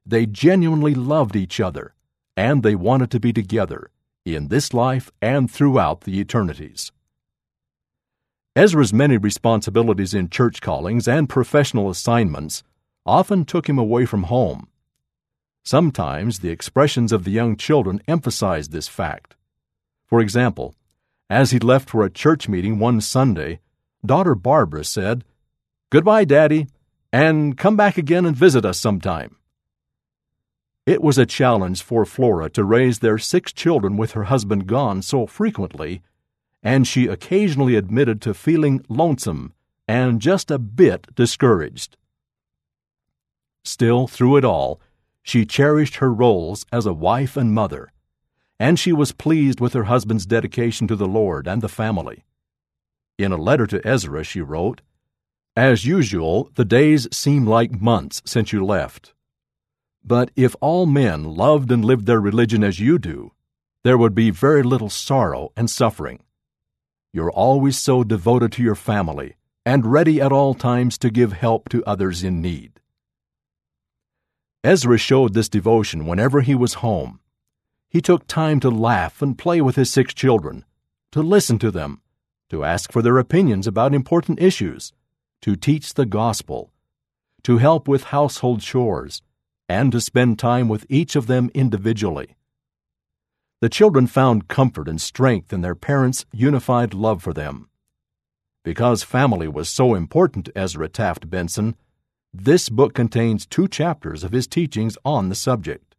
[0.07, 1.93] They genuinely loved each other,
[2.35, 3.91] and they wanted to be together
[4.25, 6.93] in this life and throughout the eternities.
[8.57, 12.63] Ezra's many responsibilities in church callings and professional assignments
[13.05, 14.69] often took him away from home.
[15.63, 19.37] Sometimes the expressions of the young children emphasized this fact.
[20.07, 20.75] For example,
[21.29, 23.61] as he left for a church meeting one Sunday,
[24.03, 25.23] daughter Barbara said,
[25.91, 26.67] Goodbye, Daddy,
[27.13, 29.37] and come back again and visit us sometime.
[30.87, 35.03] It was a challenge for Flora to raise their six children with her husband gone
[35.03, 36.01] so frequently
[36.63, 39.53] and she occasionally admitted to feeling lonesome
[39.89, 41.97] and just a bit discouraged.
[43.65, 44.81] Still, through it all,
[45.23, 47.93] she cherished her roles as a wife and mother,
[48.59, 52.25] and she was pleased with her husband's dedication to the Lord and the family.
[53.19, 54.83] In a letter to Ezra, she wrote,
[55.57, 59.15] As usual, the days seem like months since you left.
[60.05, 63.33] But if all men loved and lived their religion as you do,
[63.83, 66.21] there would be very little sorrow and suffering.
[67.13, 71.69] You're always so devoted to your family and ready at all times to give help
[71.71, 72.81] to others in need.
[74.63, 77.21] Ezra showed this devotion whenever he was home.
[77.89, 80.65] He took time to laugh and play with his six children,
[81.13, 82.01] to listen to them,
[82.51, 84.93] to ask for their opinions about important issues,
[85.43, 86.73] to teach the gospel,
[87.43, 89.23] to help with household chores,
[89.69, 92.37] and to spend time with each of them individually.
[93.61, 97.71] The children found comfort and strength in their parents' unified love for them.
[98.63, 101.75] Because family was so important to Ezra Taft Benson,
[102.35, 105.95] this book contains two chapters of his teachings on the subject.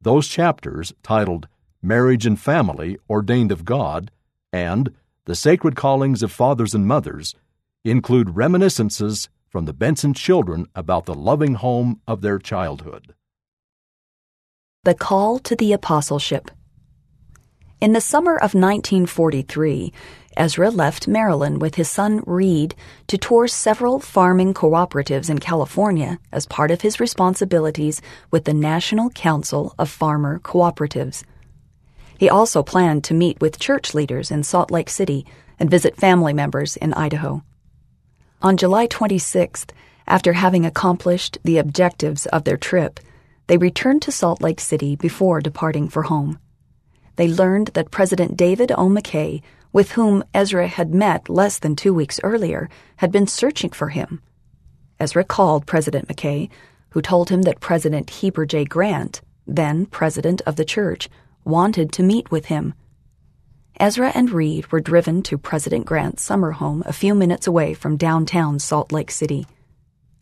[0.00, 1.46] Those chapters, titled
[1.80, 4.10] Marriage and Family Ordained of God
[4.52, 4.92] and
[5.26, 7.36] The Sacred Callings of Fathers and Mothers,
[7.84, 13.14] include reminiscences from the Benson children about the loving home of their childhood.
[14.88, 16.50] The Call to the Apostleship.
[17.78, 19.92] In the summer of 1943,
[20.34, 22.74] Ezra left Maryland with his son Reed
[23.08, 29.10] to tour several farming cooperatives in California as part of his responsibilities with the National
[29.10, 31.22] Council of Farmer Cooperatives.
[32.18, 35.26] He also planned to meet with church leaders in Salt Lake City
[35.58, 37.42] and visit family members in Idaho.
[38.40, 39.68] On July 26th,
[40.06, 43.00] after having accomplished the objectives of their trip,
[43.48, 46.38] they returned to Salt Lake City before departing for home.
[47.16, 48.88] They learned that President David O.
[48.88, 49.42] McKay,
[49.72, 54.22] with whom Ezra had met less than two weeks earlier, had been searching for him.
[55.00, 56.48] Ezra called President McKay,
[56.90, 58.64] who told him that President Heber J.
[58.64, 61.08] Grant, then president of the church,
[61.44, 62.74] wanted to meet with him.
[63.80, 67.96] Ezra and Reed were driven to President Grant's summer home a few minutes away from
[67.96, 69.46] downtown Salt Lake City.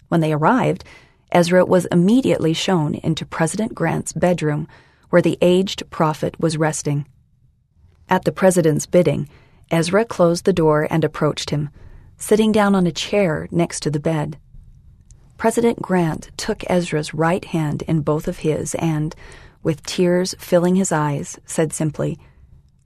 [0.09, 0.85] When they arrived,
[1.33, 4.69] Ezra was immediately shown into President Grant's bedroom,
[5.11, 7.07] where the aged prophet was resting.
[8.09, 9.29] At the president's bidding,
[9.71, 11.71] Ezra closed the door and approached him,
[12.17, 14.39] sitting down on a chair next to the bed.
[15.37, 19.15] President Grant took Ezra's right hand in both of his and,
[19.63, 22.19] with tears filling his eyes, said simply,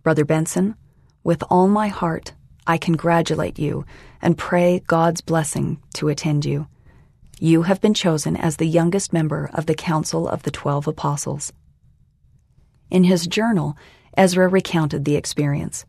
[0.02, 0.74] Brother Benson,
[1.22, 2.32] with all my heart,
[2.66, 3.84] I congratulate you
[4.22, 6.66] and pray God's blessing to attend you.
[7.42, 11.54] You have been chosen as the youngest member of the Council of the Twelve Apostles.
[12.90, 13.78] In his journal,
[14.14, 15.86] Ezra recounted the experience.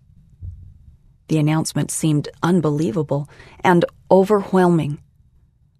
[1.28, 3.28] The announcement seemed unbelievable
[3.66, 5.00] and overwhelming.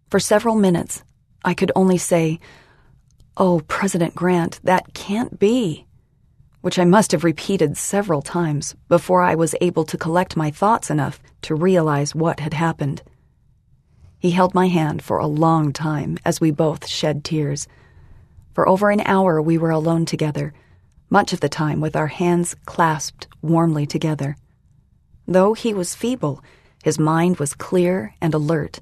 [0.10, 1.06] For several minutes,
[1.46, 2.42] I could only say,
[3.38, 5.86] Oh, President Grant, that can't be,
[6.60, 10.90] which I must have repeated several times before I was able to collect my thoughts
[10.90, 13.04] enough to realize what had happened.
[14.22, 17.68] He held my hand for a long time as we both shed tears.
[18.54, 20.54] For over an hour we were alone together,
[21.10, 24.38] much of the time with our hands clasped warmly together.
[25.28, 26.44] Though he was feeble,
[26.84, 28.80] his mind was clear and alert,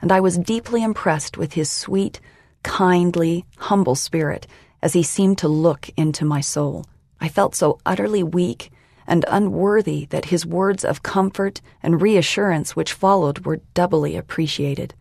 [0.00, 2.18] and I was deeply impressed with his sweet,
[2.62, 4.46] kindly, humble spirit
[4.80, 6.86] as he seemed to look into my soul.
[7.20, 8.71] I felt so utterly weak
[9.06, 14.94] and unworthy that his words of comfort and reassurance which followed were doubly appreciated.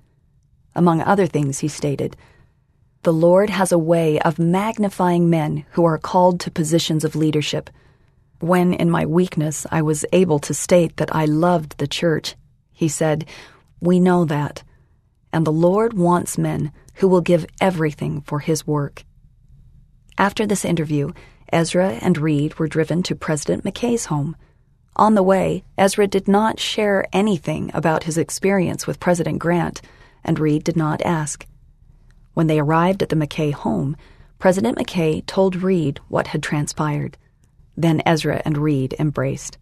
[0.76, 2.16] Among other things, he stated,
[3.04, 7.70] The Lord has a way of magnifying men who are called to positions of leadership.
[8.40, 12.36] When, in my weakness, I was able to state that I loved the church,
[12.72, 13.26] he said,
[13.80, 14.64] We know that,
[15.32, 19.04] and the Lord wants men who will give everything for his work.
[20.18, 21.12] After this interview,
[21.52, 24.36] Ezra and Reed were driven to President McKay's home.
[24.96, 29.82] On the way, Ezra did not share anything about his experience with President Grant,
[30.24, 31.46] and Reed did not ask.
[32.34, 33.98] When they arrived at the McKay home,
[34.40, 37.18] President McKay told Reed what had transpired.
[37.76, 39.58] Then Ezra and Reed embraced.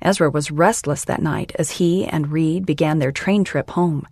[0.00, 4.06] Ezra was restless that night as he and Reed began their train trip home.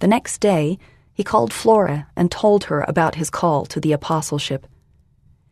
[0.00, 0.78] The next day,
[1.14, 4.66] he called Flora and told her about his call to the apostleship.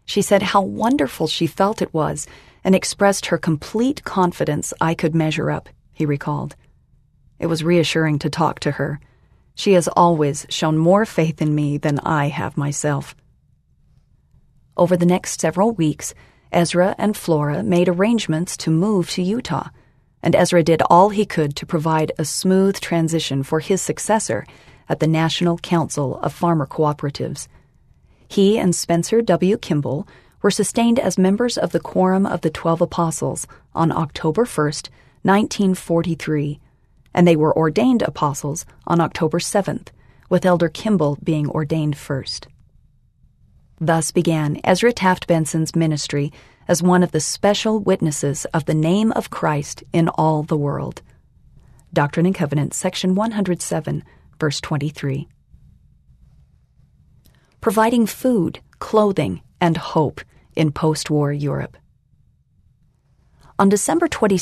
[0.04, 2.26] She said how wonderful she felt it was
[2.64, 6.56] and expressed her complete confidence I could measure up, he recalled.
[7.38, 9.00] It was reassuring to talk to her.
[9.54, 13.16] She has always shown more faith in me than I have myself.
[14.76, 16.14] Over the next several weeks,
[16.50, 19.68] Ezra and Flora made arrangements to move to Utah,
[20.22, 24.46] and Ezra did all he could to provide a smooth transition for his successor
[24.88, 27.48] at the National Council of Farmer Cooperatives.
[28.32, 29.58] He and Spencer W.
[29.58, 30.08] Kimball
[30.40, 34.64] were sustained as members of the Quorum of the Twelve Apostles on October 1,
[35.20, 36.58] 1943,
[37.12, 39.88] and they were ordained apostles on October 7th,
[40.30, 42.48] with Elder Kimball being ordained first.
[43.78, 46.32] Thus began Ezra Taft Benson's ministry
[46.66, 51.02] as one of the special witnesses of the name of Christ in all the world.
[51.92, 54.02] Doctrine and Covenants, section 107,
[54.40, 55.28] verse 23
[57.62, 60.20] providing food, clothing, and hope
[60.56, 61.76] in post war Europe.
[63.56, 64.36] On December 22,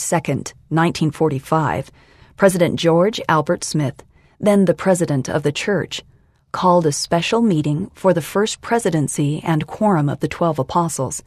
[0.71, 1.91] 1945,
[2.39, 4.03] President George Albert Smith,
[4.41, 6.03] then the President of the Church,
[6.51, 11.23] called a special meeting for the First Presidency and Quorum of the Twelve Apostles.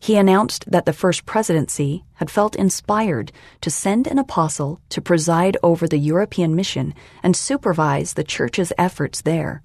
[0.00, 3.30] He announced that the First Presidency had felt inspired
[3.60, 6.92] to send an apostle to preside over the European mission
[7.22, 9.62] and supervise the Church's efforts there.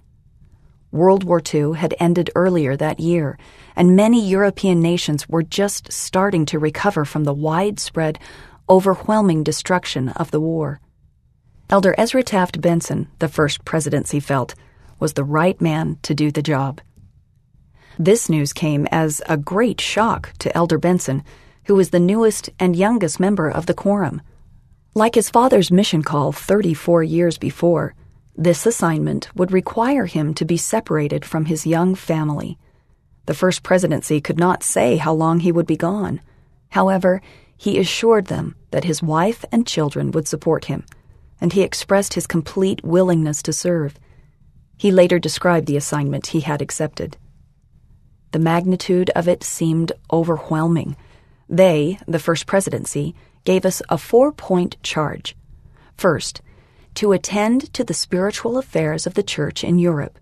[0.93, 3.39] World War II had ended earlier that year,
[3.75, 8.19] and many European nations were just starting to recover from the widespread,
[8.69, 10.79] overwhelming destruction of the war.
[11.67, 14.53] Elder Ezra Taft Benson, the first presidency felt,
[14.99, 16.79] was the right man to do the job.
[17.97, 21.23] This news came as a great shock to Elder Benson,
[21.65, 24.21] who was the newest and youngest member of the quorum.
[24.93, 27.95] Like his father's mission call 34 years before,
[28.35, 32.57] this assignment would require him to be separated from his young family.
[33.25, 36.19] The First Presidency could not say how long he would be gone.
[36.69, 37.21] However,
[37.55, 40.85] he assured them that his wife and children would support him,
[41.39, 43.99] and he expressed his complete willingness to serve.
[44.77, 47.17] He later described the assignment he had accepted.
[48.31, 50.97] The magnitude of it seemed overwhelming.
[51.47, 53.13] They, the First Presidency,
[53.45, 55.35] gave us a four point charge.
[55.95, 56.41] First,
[56.95, 60.19] to attend to the spiritual affairs of the Church in Europe.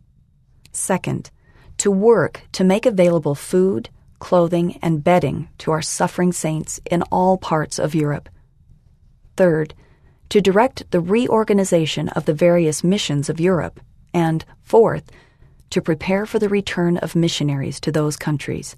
[0.71, 1.31] Second,
[1.77, 7.37] to work to make available food, clothing, and bedding to our suffering saints in all
[7.37, 8.29] parts of Europe.
[9.35, 9.73] Third,
[10.29, 13.79] to direct the reorganization of the various missions of Europe.
[14.13, 15.11] And fourth,
[15.71, 18.75] to prepare for the return of missionaries to those countries.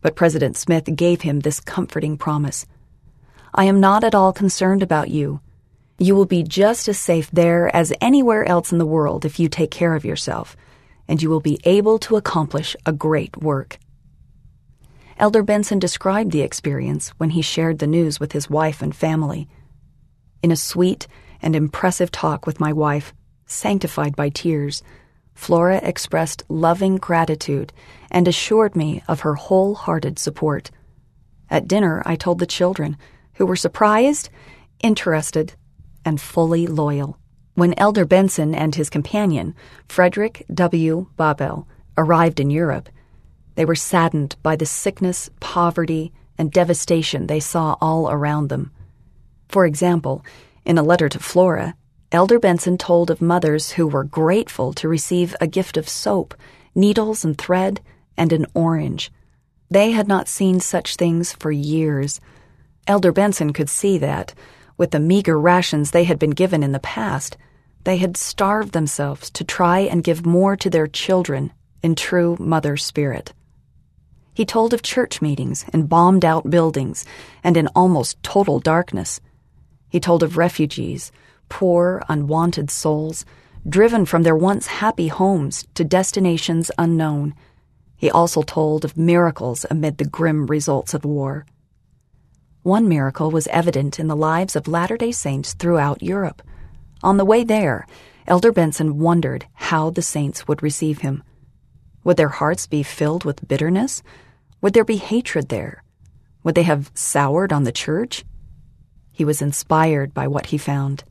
[0.00, 2.66] But President Smith gave him this comforting promise
[3.54, 5.40] I am not at all concerned about you.
[6.02, 9.48] You will be just as safe there as anywhere else in the world if you
[9.48, 10.56] take care of yourself,
[11.06, 13.78] and you will be able to accomplish a great work.
[15.16, 19.46] Elder Benson described the experience when he shared the news with his wife and family.
[20.42, 21.06] In a sweet
[21.40, 23.14] and impressive talk with my wife,
[23.46, 24.82] sanctified by tears,
[25.34, 27.72] Flora expressed loving gratitude
[28.10, 30.72] and assured me of her wholehearted support.
[31.48, 32.96] At dinner, I told the children,
[33.34, 34.30] who were surprised,
[34.82, 35.54] interested,
[36.04, 37.18] and fully loyal.
[37.54, 39.54] When Elder Benson and his companion,
[39.88, 41.08] Frederick W.
[41.18, 41.66] Babbel,
[41.98, 42.88] arrived in Europe,
[43.54, 48.70] they were saddened by the sickness, poverty, and devastation they saw all around them.
[49.48, 50.24] For example,
[50.64, 51.76] in a letter to Flora,
[52.10, 56.34] Elder Benson told of mothers who were grateful to receive a gift of soap,
[56.74, 57.80] needles and thread,
[58.16, 59.10] and an orange.
[59.70, 62.20] They had not seen such things for years.
[62.86, 64.34] Elder Benson could see that,
[64.76, 67.36] with the meager rations they had been given in the past,
[67.84, 71.52] they had starved themselves to try and give more to their children
[71.82, 73.32] in true mother spirit.
[74.34, 77.04] He told of church meetings in bombed out buildings
[77.44, 79.20] and in almost total darkness.
[79.88, 81.12] He told of refugees
[81.48, 83.26] poor, unwanted souls,
[83.68, 87.34] driven from their once happy homes to destinations unknown.
[87.94, 91.44] He also told of miracles amid the grim results of war.
[92.62, 96.42] One miracle was evident in the lives of Latter day Saints throughout Europe.
[97.02, 97.86] On the way there,
[98.28, 101.24] Elder Benson wondered how the saints would receive him.
[102.04, 104.02] Would their hearts be filled with bitterness?
[104.60, 105.82] Would there be hatred there?
[106.44, 108.24] Would they have soured on the church?
[109.10, 111.02] He was inspired by what he found.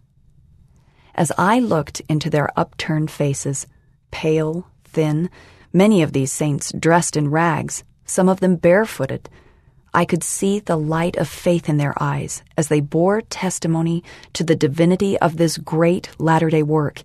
[1.15, 3.67] As I looked into their upturned faces,
[4.09, 5.29] pale, thin,
[5.73, 9.29] many of these saints dressed in rags, some of them barefooted,
[9.93, 14.43] I could see the light of faith in their eyes as they bore testimony to
[14.43, 17.03] the divinity of this great latter day work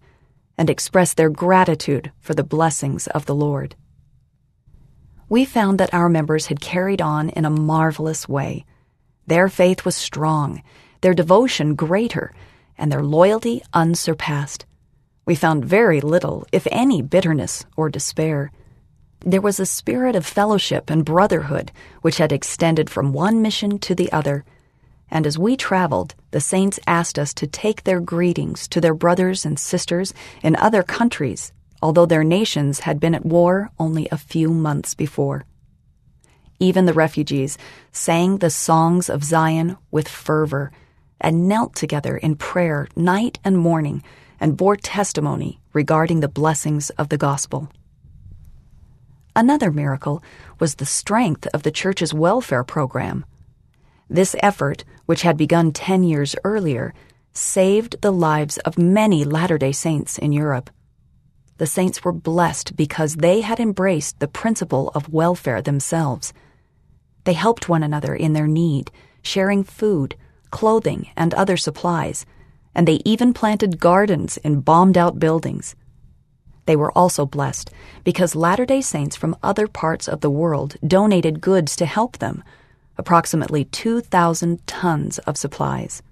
[0.56, 3.74] and expressed their gratitude for the blessings of the Lord.
[5.28, 8.64] We found that our members had carried on in a marvelous way.
[9.26, 10.62] Their faith was strong,
[11.00, 12.32] their devotion greater,
[12.78, 14.64] and their loyalty unsurpassed.
[15.24, 18.52] We found very little, if any, bitterness or despair.
[19.20, 23.94] There was a spirit of fellowship and brotherhood which had extended from one mission to
[23.94, 24.44] the other.
[25.10, 29.44] And as we traveled, the saints asked us to take their greetings to their brothers
[29.44, 30.12] and sisters
[30.42, 31.52] in other countries,
[31.82, 35.44] although their nations had been at war only a few months before.
[36.58, 37.58] Even the refugees
[37.92, 40.72] sang the songs of Zion with fervor
[41.20, 44.02] and knelt together in prayer night and morning
[44.40, 47.68] and bore testimony regarding the blessings of the gospel.
[49.36, 50.22] Another miracle
[50.58, 53.26] was the strength of the church's welfare program.
[54.08, 56.94] This effort, which had begun 10 years earlier,
[57.34, 60.70] saved the lives of many Latter day Saints in Europe.
[61.58, 66.32] The saints were blessed because they had embraced the principle of welfare themselves.
[67.24, 70.16] They helped one another in their need, sharing food,
[70.50, 72.24] clothing, and other supplies,
[72.74, 75.76] and they even planted gardens in bombed out buildings.
[76.66, 77.70] They were also blessed
[78.04, 82.44] because Latter day Saints from other parts of the world donated goods to help them,
[82.98, 86.02] approximately 2,000 tons of supplies.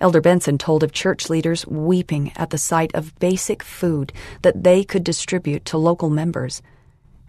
[0.00, 4.12] Elder Benson told of church leaders weeping at the sight of basic food
[4.42, 6.60] that they could distribute to local members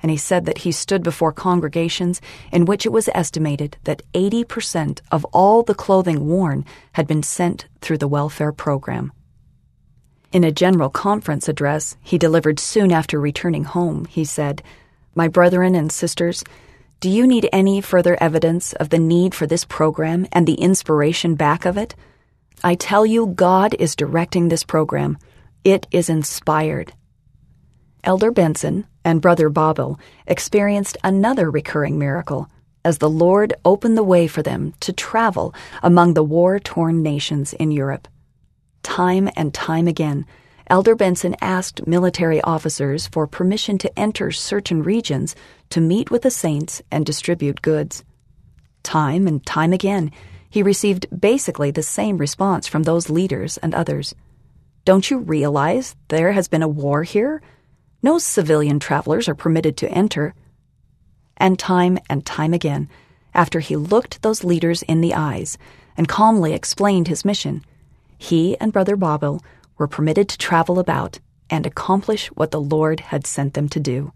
[0.02, 5.02] and he said that he stood before congregations in which it was estimated that 80%
[5.12, 9.12] of all the clothing worn had been sent through the welfare program.
[10.34, 14.62] In a general conference address he delivered soon after returning home, he said,
[15.16, 16.44] My brethren and sisters,
[17.00, 21.36] do you need any further evidence of the need for this program and the inspiration
[21.36, 21.96] back of it?
[22.64, 25.18] I tell you, God is directing this program.
[25.64, 26.92] It is inspired.
[28.04, 32.50] Elder Benson, and Brother Babbel experienced another recurring miracle
[32.84, 37.54] as the Lord opened the way for them to travel among the war torn nations
[37.54, 38.08] in Europe.
[38.88, 40.26] Time and time again,
[40.68, 45.36] Elder Benson asked military officers for permission to enter certain regions
[45.72, 48.06] to meet with the saints and distribute goods.
[48.84, 50.10] Time and time again,
[50.50, 54.16] he received basically the same response from those leaders and others.
[54.86, 57.42] Don't you realize there has been a war here?
[58.02, 60.34] No civilian travelers are permitted to enter.
[61.36, 62.88] And time and time again,
[63.34, 65.58] after he looked those leaders in the eyes
[65.98, 67.66] and calmly explained his mission,
[68.18, 69.42] he and Brother Babbel
[69.78, 74.12] were permitted to travel about and accomplish what the Lord had sent them to do.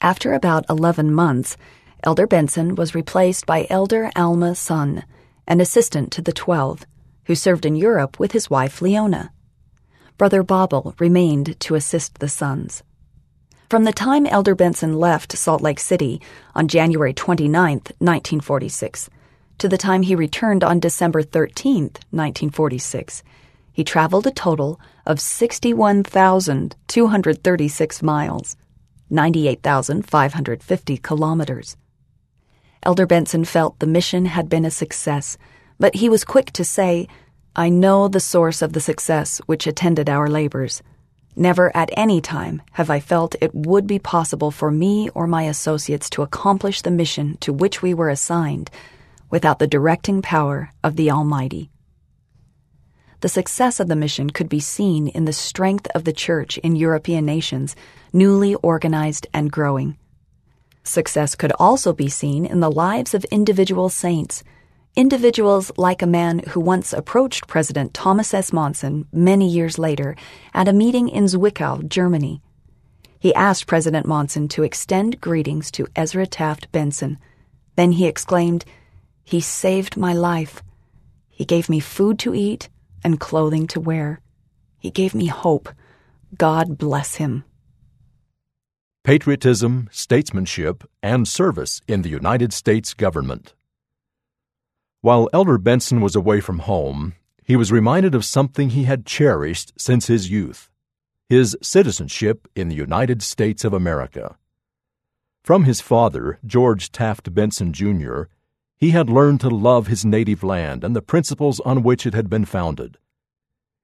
[0.00, 1.56] After about 11 months,
[2.04, 5.04] Elder Benson was replaced by Elder Alma Sonne,
[5.46, 6.84] an assistant to the Twelve,
[7.24, 9.32] who served in Europe with his wife Leona.
[10.16, 12.82] Brother Babbel remained to assist the Sonnes.
[13.68, 16.20] From the time Elder Benson left Salt Lake City
[16.54, 19.10] on January 29, 1946,
[19.58, 23.22] to the time he returned on December 13, 1946,
[23.72, 28.56] he traveled a total of 61,236 miles,
[29.10, 31.76] 98,550 kilometers.
[32.82, 35.36] Elder Benson felt the mission had been a success,
[35.78, 37.08] but he was quick to say,
[37.56, 40.82] I know the source of the success which attended our labors.
[41.34, 45.44] Never at any time have I felt it would be possible for me or my
[45.44, 48.70] associates to accomplish the mission to which we were assigned
[49.30, 51.70] without the directing power of the Almighty.
[53.20, 56.76] The success of the mission could be seen in the strength of the Church in
[56.76, 57.74] European nations,
[58.12, 59.98] newly organized and growing.
[60.84, 64.44] Success could also be seen in the lives of individual saints,
[64.94, 68.52] individuals like a man who once approached President Thomas S.
[68.52, 70.16] Monson many years later
[70.54, 72.40] at a meeting in Zwickau, Germany.
[73.18, 77.18] He asked President Monson to extend greetings to Ezra Taft Benson.
[77.74, 78.64] Then he exclaimed,
[79.28, 80.62] he saved my life.
[81.28, 82.68] He gave me food to eat
[83.04, 84.20] and clothing to wear.
[84.78, 85.68] He gave me hope.
[86.36, 87.44] God bless him.
[89.04, 93.54] Patriotism, statesmanship, and service in the United States government.
[95.02, 97.14] While Elder Benson was away from home,
[97.44, 100.70] he was reminded of something he had cherished since his youth
[101.28, 104.38] his citizenship in the United States of America.
[105.44, 108.22] From his father, George Taft Benson, Jr.,
[108.78, 112.30] he had learned to love his native land and the principles on which it had
[112.30, 112.96] been founded.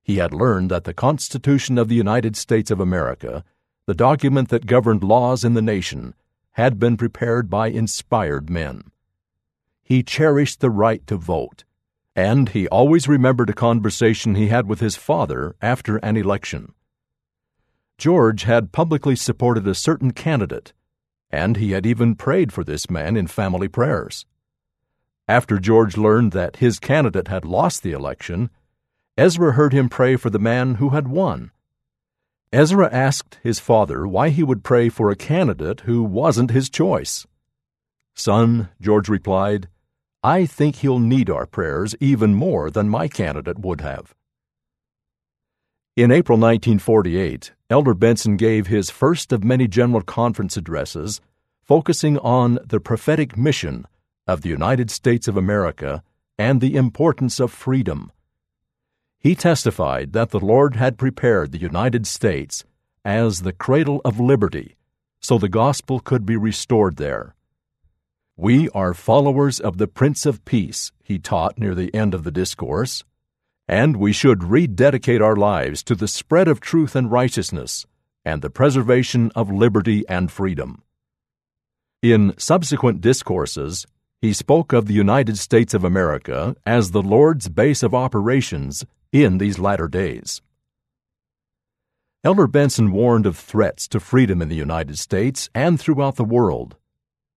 [0.04, 3.42] He had learned that the Constitution of the United States of America,
[3.86, 6.14] the document that governed laws in the nation,
[6.52, 8.92] had been prepared by inspired men.
[9.82, 11.64] He cherished the right to vote,
[12.14, 16.72] and he always remembered a conversation he had with his father after an election.
[17.98, 20.72] George had publicly supported a certain candidate,
[21.30, 24.24] and he had even prayed for this man in family prayers.
[25.26, 28.50] After George learned that his candidate had lost the election,
[29.16, 31.50] Ezra heard him pray for the man who had won.
[32.52, 37.26] Ezra asked his father why he would pray for a candidate who wasn't his choice.
[38.14, 39.68] Son, George replied,
[40.22, 44.14] I think he'll need our prayers even more than my candidate would have.
[45.96, 51.20] In April 1948, Elder Benson gave his first of many General Conference addresses
[51.62, 53.86] focusing on the prophetic mission
[54.26, 56.02] of the United States of America
[56.38, 58.10] and the importance of freedom.
[59.18, 62.64] He testified that the Lord had prepared the United States
[63.04, 64.76] as the cradle of liberty
[65.24, 67.34] so the gospel could be restored there.
[68.36, 72.30] We are followers of the Prince of Peace, he taught near the end of the
[72.30, 73.04] discourse,
[73.66, 77.86] and we should rededicate our lives to the spread of truth and righteousness
[78.22, 80.82] and the preservation of liberty and freedom.
[82.02, 83.86] In subsequent discourses,
[84.24, 89.36] he spoke of the United States of America as the Lord's base of operations in
[89.36, 90.40] these latter days.
[92.24, 96.76] Elder Benson warned of threats to freedom in the United States and throughout the world.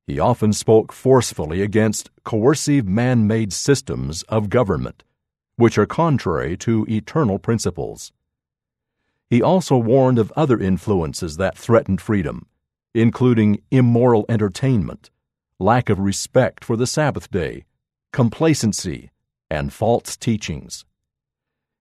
[0.06, 5.04] He often spoke forcefully against coercive man made systems of government,
[5.58, 8.14] which are contrary to eternal principles.
[9.30, 12.46] He also warned of other influences that threatened freedom,
[12.94, 15.10] including immoral entertainment
[15.60, 17.66] lack of respect for the Sabbath day,
[18.14, 19.10] complacency,
[19.50, 20.86] and false teachings.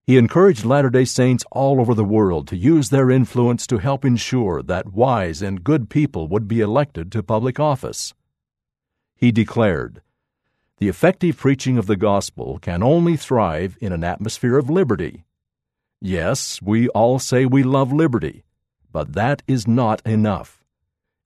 [0.07, 4.05] He encouraged Latter day Saints all over the world to use their influence to help
[4.05, 8.13] ensure that wise and good people would be elected to public office.
[9.15, 10.01] He declared,
[10.77, 15.25] The effective preaching of the gospel can only thrive in an atmosphere of liberty.
[16.01, 18.43] Yes, we all say we love liberty,
[18.91, 20.63] but that is not enough.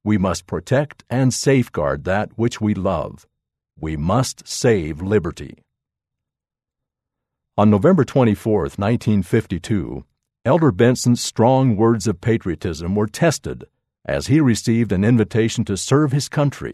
[0.03, 3.27] We must protect and safeguard that which we love.
[3.79, 5.63] We must save liberty.
[7.57, 10.03] On November 24, 1952,
[10.43, 13.65] Elder Benson's strong words of patriotism were tested
[14.03, 16.73] as he received an invitation to serve his country.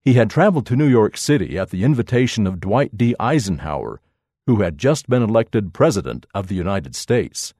[0.00, 3.14] He had traveled to New York City at the invitation of Dwight D.
[3.20, 4.00] Eisenhower,
[4.46, 7.52] who had just been elected President of the United States.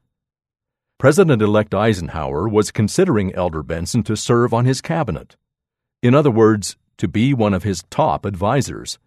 [0.98, 5.36] President elect Eisenhower was considering Elder Benson to serve on his cabinet.
[6.02, 8.98] In other words, to be one of his top advisers,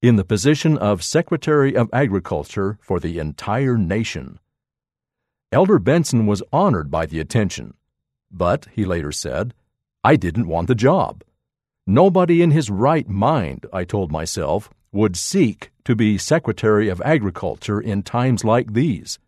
[0.00, 4.38] in the position of Secretary of Agriculture for the entire nation.
[5.52, 7.74] Elder Benson was honored by the attention,
[8.30, 9.54] but, he later said,
[10.02, 11.22] I didn't want the job.
[11.86, 17.80] Nobody in his right mind, I told myself, would seek to be Secretary of Agriculture
[17.80, 19.18] in times like these.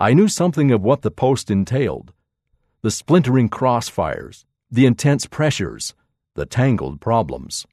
[0.00, 2.12] I knew something of what the post entailed
[2.82, 5.92] the splintering crossfires, the intense pressures,
[6.36, 7.66] the tangled problems.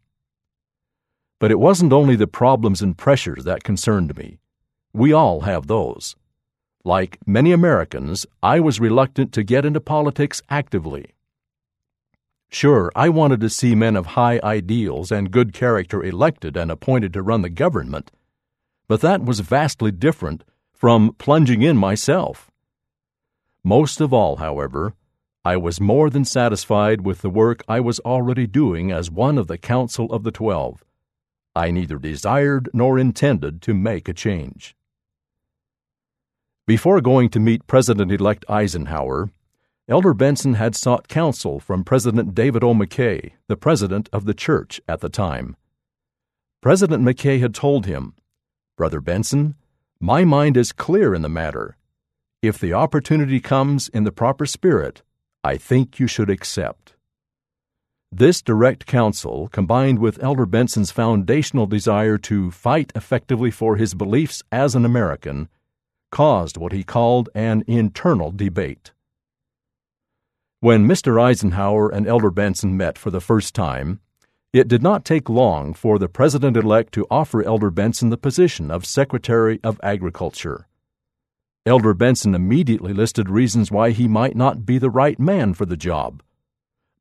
[1.39, 4.39] But it wasn't only the problems and pressures that concerned me.
[4.91, 6.15] We all have those.
[6.83, 11.13] Like many Americans, I was reluctant to get into politics actively.
[12.49, 17.13] Sure, I wanted to see men of high ideals and good character elected and appointed
[17.13, 18.11] to run the government,
[18.87, 20.43] but that was vastly different
[20.75, 22.51] from plunging in myself.
[23.63, 24.93] Most of all, however,
[25.43, 29.47] I was more than satisfied with the work I was already doing as one of
[29.47, 30.83] the Council of the Twelve.
[31.55, 34.75] I neither desired nor intended to make a change.
[36.67, 39.29] Before going to meet President elect Eisenhower,
[39.87, 42.73] Elder Benson had sought counsel from President David O.
[42.73, 45.55] McKay, the president of the church at the time.
[46.59, 48.15] President McKay had told him,
[48.75, 49.53] Brother Benson,
[50.05, 51.77] my mind is clear in the matter.
[52.43, 55.01] If the opportunity comes in the proper spirit,
[55.43, 56.93] I think you should accept.
[58.11, 64.43] This direct counsel, combined with Elder Benson's foundational desire to fight effectively for his beliefs
[64.51, 65.49] as an American,
[66.11, 68.91] caused what he called an internal debate.
[70.59, 71.19] When Mr.
[71.19, 74.01] Eisenhower and Elder Benson met for the first time,
[74.55, 78.71] it did not take long for the President elect to offer Elder Benson the position
[78.71, 80.69] of Secretary of Agriculture.
[81.65, 85.75] Elder Benson immediately listed reasons why he might not be the right man for the
[85.75, 86.23] job.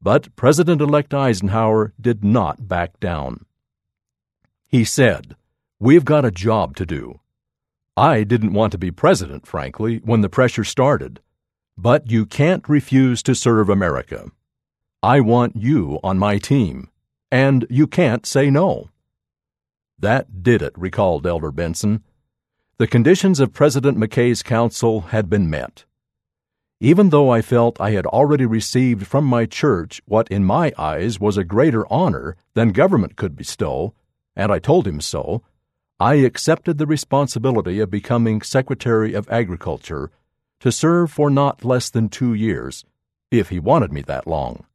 [0.03, 3.47] But President elect Eisenhower did not back down.
[4.67, 5.37] He said,
[5.79, 7.21] We've got a job to do.
[7.97, 11.21] I didn't want to be president, frankly, when the pressure started.
[11.79, 14.33] But you can't refuse to serve America.
[15.05, 16.89] I want you on my team,
[17.35, 18.91] and you can't say no.
[19.99, 22.05] That did it, recalled Elder Benson.
[22.77, 25.85] The conditions of President McKay's counsel had been met.
[26.79, 31.19] Even though I felt I had already received from my church what in my eyes
[31.19, 33.95] was a greater honor than government could bestow,
[34.37, 35.43] and I told him so,
[35.99, 40.13] I accepted the responsibility of becoming Secretary of Agriculture
[40.61, 42.85] to serve for not less than two years,
[43.33, 44.67] if he wanted me that long.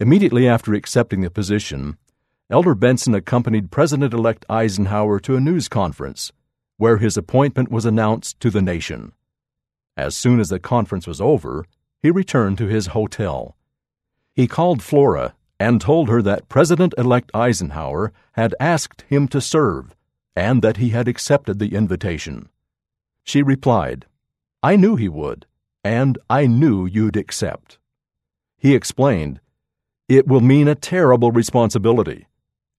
[0.00, 1.96] Immediately after accepting the position,
[2.50, 6.32] Elder Benson accompanied President elect Eisenhower to a news conference
[6.76, 9.12] where his appointment was announced to the nation.
[9.96, 11.64] As soon as the conference was over,
[12.02, 13.56] he returned to his hotel.
[14.34, 19.94] He called Flora and told her that President elect Eisenhower had asked him to serve
[20.34, 22.48] and that he had accepted the invitation.
[23.22, 24.06] She replied,
[24.62, 25.46] I knew he would,
[25.84, 27.78] and I knew you'd accept.
[28.58, 29.40] He explained,
[30.08, 32.26] It will mean a terrible responsibility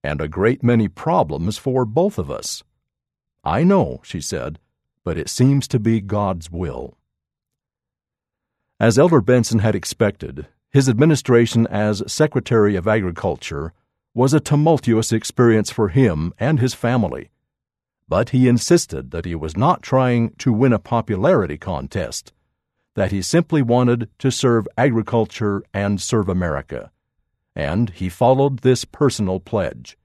[0.04, 2.62] and a great many problems for both of us.
[3.42, 4.60] I know, she said,
[5.02, 6.96] but it seems to be God's will.
[8.78, 13.72] As Elder Benson had expected, his administration as Secretary of Agriculture
[14.14, 17.30] was a tumultuous experience for him and his family.
[18.08, 22.32] But he insisted that he was not trying to win a popularity contest,
[22.94, 26.92] that he simply wanted to serve agriculture and serve America.
[27.56, 29.96] And he followed this personal pledge.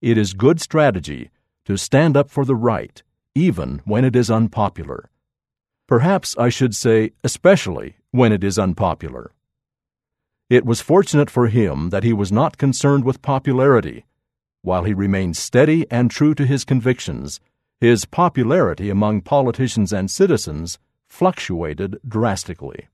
[0.00, 1.30] It is good strategy
[1.64, 3.02] to stand up for the right,
[3.34, 5.10] even when it is unpopular.
[5.88, 9.32] Perhaps I should say, especially when it is unpopular.
[10.48, 14.04] It was fortunate for him that he was not concerned with popularity.
[14.62, 17.40] While he remained steady and true to his convictions,
[17.80, 22.86] his popularity among politicians and citizens fluctuated drastically.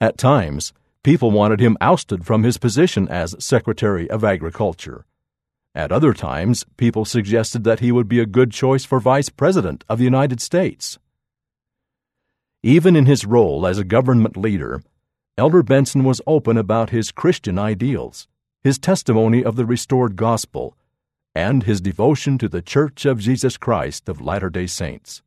[0.00, 0.72] At times,
[1.02, 5.06] people wanted him ousted from his position as Secretary of Agriculture.
[5.74, 9.84] At other times, people suggested that he would be a good choice for Vice President
[9.88, 10.98] of the United States.
[12.62, 14.82] Even in his role as a government leader,
[15.38, 18.28] Elder Benson was open about his Christian ideals,
[18.62, 20.76] his testimony of the restored gospel,
[21.34, 25.22] and his devotion to the Church of Jesus Christ of Latter day Saints.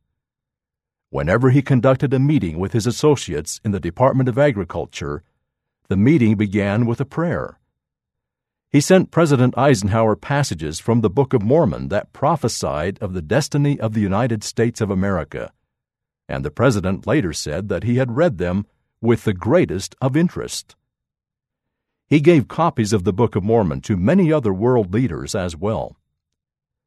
[1.10, 5.22] Whenever he conducted a meeting with his associates in the Department of Agriculture,
[5.88, 7.58] the meeting began with a prayer.
[8.70, 13.78] He sent President Eisenhower passages from the Book of Mormon that prophesied of the destiny
[13.78, 15.52] of the United States of America
[16.28, 18.66] and the president later said that he had read them
[19.00, 20.74] with the greatest of interest.
[22.06, 25.96] He gave copies of the Book of Mormon to many other world leaders as well.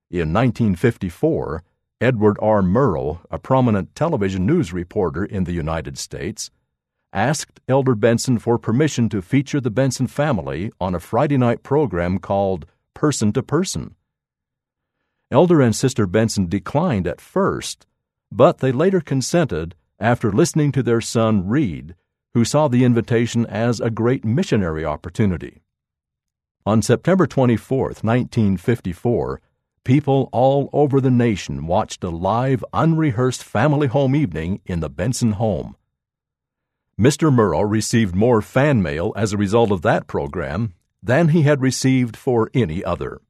[0.09, 1.63] In 1954,
[1.99, 2.61] Edward R.
[2.61, 6.49] Murrow, a prominent television news reporter in the United States,
[7.13, 12.19] asked Elder Benson for permission to feature the Benson family on a Friday night program
[12.19, 13.95] called Person to Person.
[15.31, 17.85] Elder and Sister Benson declined at first,
[18.31, 21.95] but they later consented after listening to their son Reed,
[22.33, 25.63] who saw the invitation as a great missionary opportunity.
[26.65, 29.41] On September 24, 1954,
[29.83, 35.33] people all over the nation watched a live, unrehearsed family home evening in the Benson
[35.33, 35.75] home.
[36.99, 37.31] Mr.
[37.31, 40.73] Murrow received more fan mail as a result of that program
[41.03, 43.21] than he had received for any other.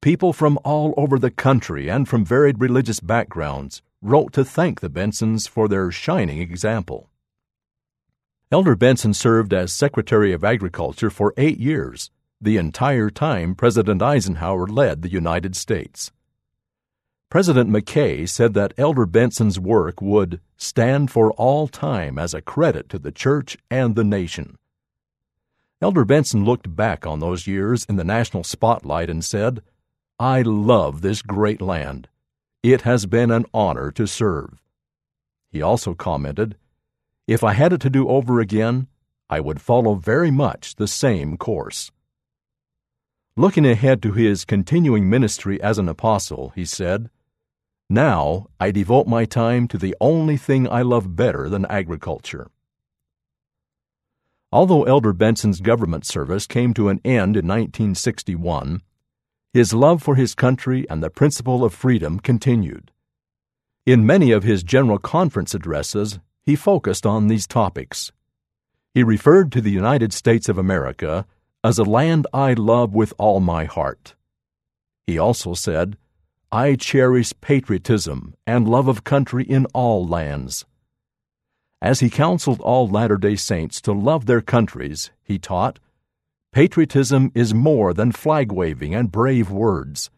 [0.00, 4.88] People from all over the country and from varied religious backgrounds wrote to thank the
[4.88, 7.10] Bensons for their shining example.
[8.50, 12.10] Elder Benson served as Secretary of Agriculture for eight years,
[12.40, 16.10] the entire time President Eisenhower led the United States.
[17.30, 22.88] President McKay said that Elder Benson's work would stand for all time as a credit
[22.88, 24.56] to the church and the nation.
[25.82, 29.60] Elder Benson looked back on those years in the national spotlight and said,
[30.18, 32.08] I love this great land.
[32.62, 34.62] It has been an honor to serve.
[35.50, 36.56] He also commented,
[37.26, 38.86] If I had it to do over again,
[39.28, 41.92] I would follow very much the same course.
[43.36, 47.10] Looking ahead to his continuing ministry as an apostle, he said,
[47.90, 52.50] now I devote my time to the only thing I love better than agriculture.
[54.52, 58.82] Although Elder Benson's government service came to an end in 1961,
[59.52, 62.90] his love for his country and the principle of freedom continued.
[63.86, 68.12] In many of his general conference addresses, he focused on these topics.
[68.94, 71.26] He referred to the United States of America
[71.64, 74.14] as a land I love with all my heart.
[75.06, 75.96] He also said,
[76.50, 80.64] I cherish patriotism and love of country in all lands.
[81.82, 85.78] As he counseled all Latter day Saints to love their countries, he taught,
[86.50, 90.10] Patriotism is more than flag waving and brave words.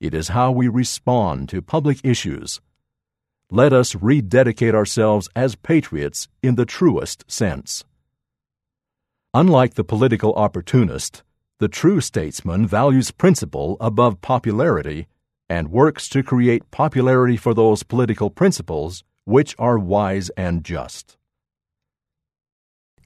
[0.00, 2.60] It is how we respond to public issues.
[3.50, 7.84] Let us rededicate ourselves as patriots in the truest sense.
[9.32, 11.22] Unlike the political opportunist,
[11.58, 15.06] the true statesman values principle above popularity
[15.50, 21.18] and works to create popularity for those political principles which are wise and just.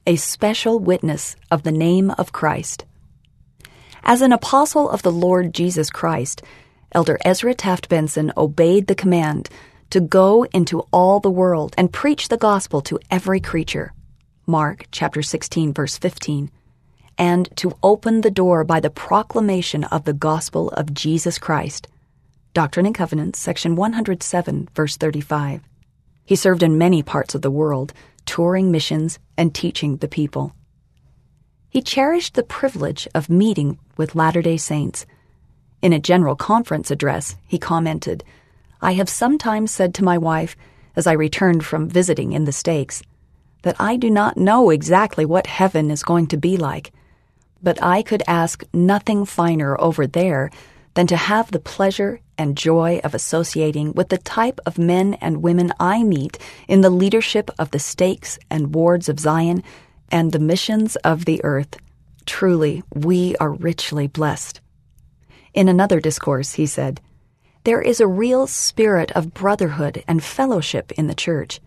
[0.07, 2.85] A special witness of the name of Christ.
[4.03, 6.43] As an apostle of the Lord Jesus Christ,
[6.91, 9.49] Elder Ezra Taft Benson obeyed the command
[9.89, 13.93] to go into all the world and preach the gospel to every creature.
[14.45, 16.51] Mark chapter 16 verse 15
[17.17, 21.87] and to open the door by the proclamation of the gospel of Jesus Christ
[22.55, 25.59] Doctrine and Covenants, section 107, verse 35.
[26.23, 27.91] He served in many parts of the world,
[28.25, 30.55] touring missions and teaching the people.
[31.67, 35.05] He cherished the privilege of meeting with Latter day Saints.
[35.81, 38.23] In a general conference address, he commented,
[38.81, 40.55] I have sometimes said to my wife,
[40.95, 43.03] as I returned from visiting in the States,
[43.63, 46.93] that I do not know exactly what heaven is going to be like,
[47.61, 50.51] but I could ask nothing finer over there
[50.95, 55.43] than to have the pleasure and joy of associating with the type of men and
[55.43, 56.37] women I meet
[56.67, 59.63] in the leadership of the stakes and wards of Zion
[60.09, 61.77] and the missions of the earth.
[62.25, 64.61] Truly, we are richly blessed.
[65.53, 67.01] In another discourse, he said,
[67.63, 71.59] There is a real spirit of brotherhood and fellowship in the church.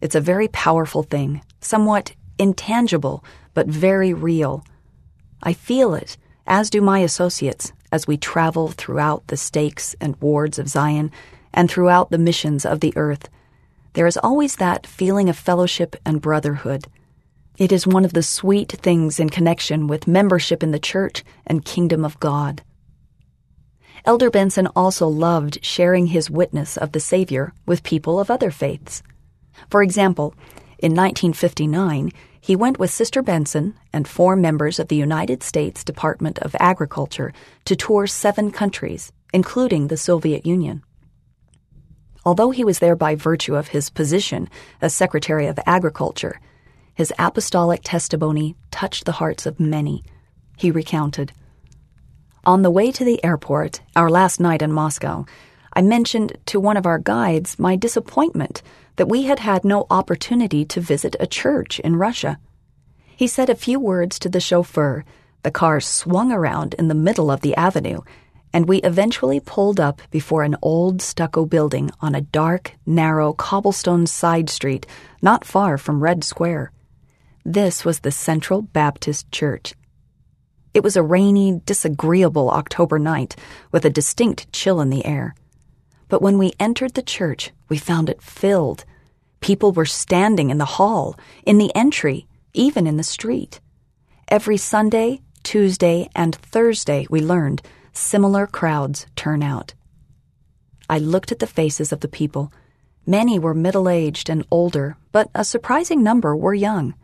[0.00, 3.24] It's a very powerful thing, somewhat intangible,
[3.54, 4.64] but very real.
[5.42, 6.16] I feel it,
[6.46, 11.10] as do my associates, as we travel throughout the stakes and wards of Zion
[11.52, 13.28] and throughout the missions of the earth,
[13.94, 16.86] there is always that feeling of fellowship and brotherhood.
[17.56, 21.64] It is one of the sweet things in connection with membership in the church and
[21.64, 22.62] kingdom of God.
[24.04, 29.02] Elder Benson also loved sharing his witness of the Savior with people of other faiths.
[29.70, 30.34] For example,
[30.78, 32.12] in 1959,
[32.46, 37.32] he went with Sister Benson and four members of the United States Department of Agriculture
[37.64, 40.84] to tour seven countries, including the Soviet Union.
[42.24, 44.48] Although he was there by virtue of his position
[44.80, 46.40] as Secretary of Agriculture,
[46.94, 50.04] his apostolic testimony touched the hearts of many.
[50.56, 51.32] He recounted
[52.44, 55.26] On the way to the airport, our last night in Moscow,
[55.72, 58.62] I mentioned to one of our guides my disappointment
[58.96, 62.38] that we had had no opportunity to visit a church in Russia.
[63.16, 65.04] He said a few words to the chauffeur.
[65.42, 68.00] The car swung around in the middle of the avenue,
[68.52, 74.06] and we eventually pulled up before an old stucco building on a dark, narrow cobblestone
[74.06, 74.86] side street
[75.22, 76.72] not far from Red Square.
[77.44, 79.74] This was the Central Baptist Church.
[80.74, 83.36] It was a rainy, disagreeable October night
[83.72, 85.34] with a distinct chill in the air.
[86.08, 88.84] But when we entered the church, we found it filled.
[89.40, 93.60] People were standing in the hall, in the entry, even in the street.
[94.28, 99.74] Every Sunday, Tuesday, and Thursday, we learned, similar crowds turn out.
[100.88, 102.52] I looked at the faces of the people.
[103.06, 106.94] Many were middle aged and older, but a surprising number were young.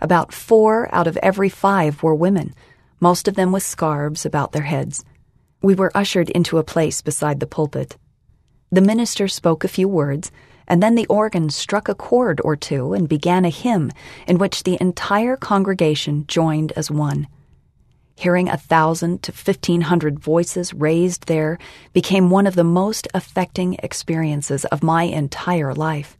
[0.00, 2.54] About four out of every five were women,
[3.00, 5.04] most of them with scarves about their heads.
[5.62, 7.96] We were ushered into a place beside the pulpit.
[8.72, 10.32] The minister spoke a few words,
[10.66, 13.92] and then the organ struck a chord or two and began a hymn
[14.26, 17.28] in which the entire congregation joined as one.
[18.16, 21.58] Hearing a thousand to fifteen hundred voices raised there
[21.92, 26.16] became one of the most affecting experiences of my entire life.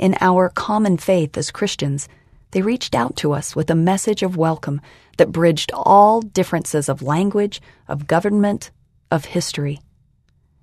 [0.00, 2.08] In our common faith as Christians,
[2.50, 4.80] they reached out to us with a message of welcome
[5.16, 8.72] that bridged all differences of language, of government,
[9.12, 9.78] of history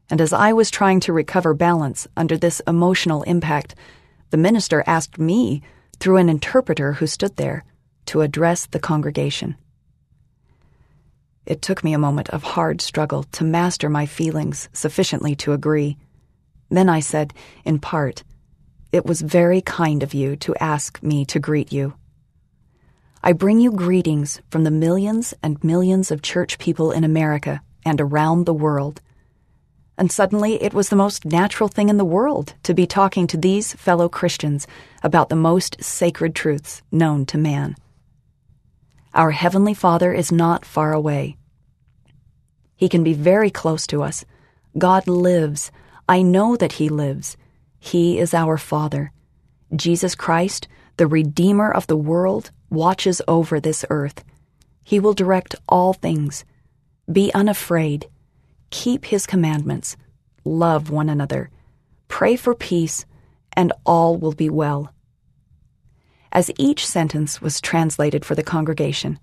[0.10, 3.76] and as I was trying to recover balance under this emotional impact,
[4.32, 5.62] the minister asked me,
[6.00, 7.64] through an interpreter who stood there,
[8.06, 9.56] to address the congregation.
[11.46, 15.98] It took me a moment of hard struggle to master my feelings sufficiently to agree.
[16.70, 17.34] Then I said,
[17.66, 18.24] in part,
[18.92, 21.94] It was very kind of you to ask me to greet you.
[23.22, 28.00] I bring you greetings from the millions and millions of church people in America and
[28.00, 29.02] around the world
[30.00, 33.38] and suddenly it was the most natural thing in the world to be talking to
[33.38, 34.66] these fellow Christians
[35.04, 37.76] about the most sacred truths known to man.
[39.14, 41.36] Our Heavenly Father is not far away.
[42.78, 44.24] He can be very close to us.
[44.78, 45.70] God lives.
[46.08, 47.36] I know that He lives.
[47.78, 49.12] He is our Father.
[49.76, 54.24] Jesus Christ, the Redeemer of the world, watches over this earth.
[54.82, 56.46] He will direct all things.
[57.12, 58.08] Be unafraid
[58.70, 59.98] keep his commandments,
[60.44, 61.50] love one another,
[62.08, 63.06] pray for peace,
[63.54, 64.94] and all will be well.
[66.32, 69.20] As each sentence was translated for the congregation,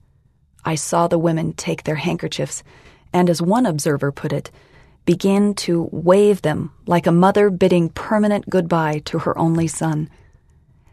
[0.64, 2.64] I saw the women take their handkerchiefs
[3.12, 4.50] and, as one observer put it,
[5.04, 10.10] begin to wave them like a mother bidding permanent goodbye to her only son.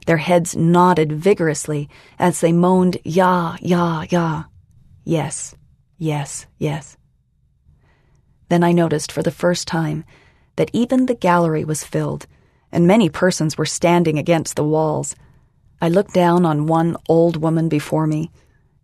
[0.06, 1.90] Their heads nodded vigorously
[2.20, 4.44] as they moaned, Yah, Yah, Yah.
[5.04, 5.56] Yes,
[5.98, 6.96] yes, yes.
[8.54, 10.06] Then I noticed for the first time
[10.58, 12.28] that even the gallery was filled,
[12.72, 15.16] and many persons were standing against the walls.
[15.82, 18.30] I looked down on one old woman before me,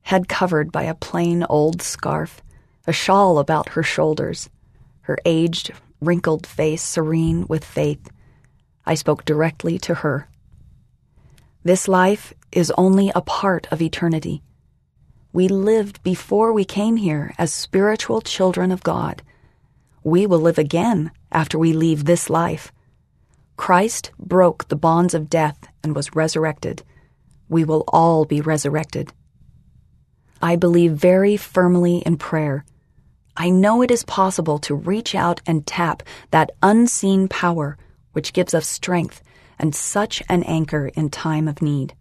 [0.02, 2.42] head covered by a plain old scarf,
[2.88, 4.50] a shawl about her shoulders,
[5.02, 8.10] her aged, wrinkled face serene with faith.
[8.88, 10.30] I spoke directly to her.
[11.64, 14.42] This life is only a part of eternity.
[15.32, 19.22] We lived before we came here as spiritual children of God
[20.04, 22.72] we will live again after we leave this life.
[23.58, 26.84] Christ broke the bonds of death and was resurrected.
[27.50, 29.12] We will all be resurrected.
[30.42, 32.64] I believe very firmly in prayer.
[33.36, 37.78] I know it is possible to reach out and tap that unseen power
[38.14, 39.22] which gives us strength
[39.58, 41.94] and such an anchor in time of need.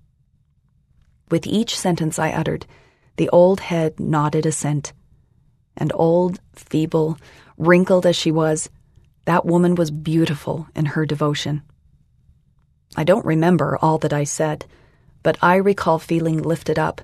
[1.30, 2.66] With each sentence I uttered,
[3.16, 4.92] the old head nodded assent.
[5.76, 7.18] And old, feeble,
[7.58, 8.70] Wrinkled as she was,
[9.24, 11.62] that woman was beautiful in her devotion.
[12.96, 14.64] I don't remember all that I said,
[15.22, 17.02] but I recall feeling lifted up,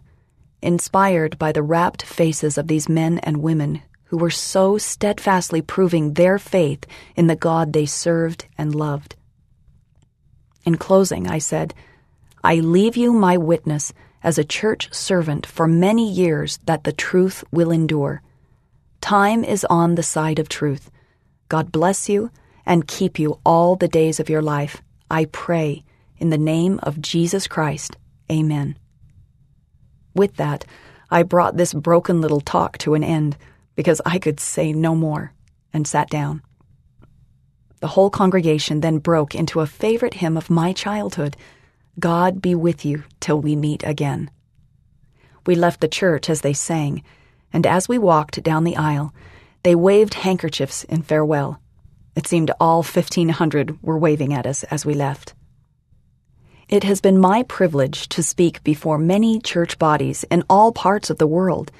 [0.62, 6.14] inspired by the rapt faces of these men and women who were so steadfastly proving
[6.14, 6.86] their faith
[7.16, 9.16] in the God they served and loved.
[10.64, 11.74] In closing, I said,
[12.44, 13.92] I leave you my witness
[14.22, 18.22] as a church servant for many years that the truth will endure.
[19.04, 20.90] Time is on the side of truth.
[21.50, 22.30] God bless you
[22.64, 24.80] and keep you all the days of your life.
[25.10, 25.84] I pray
[26.16, 27.98] in the name of Jesus Christ.
[28.32, 28.78] Amen.
[30.14, 30.64] With that,
[31.10, 33.36] I brought this broken little talk to an end
[33.74, 35.34] because I could say no more
[35.74, 36.40] and sat down.
[37.80, 41.36] The whole congregation then broke into a favorite hymn of my childhood
[42.00, 44.30] God be with you till we meet again.
[45.44, 47.02] We left the church as they sang
[47.54, 49.14] and as we walked down the aisle,
[49.62, 51.60] they waved handkerchiefs in farewell.
[52.16, 55.34] It seemed all 1,500 were waving at us as we left.
[56.68, 61.18] It has been my privilege to speak before many church bodies in all parts of
[61.18, 61.70] the world,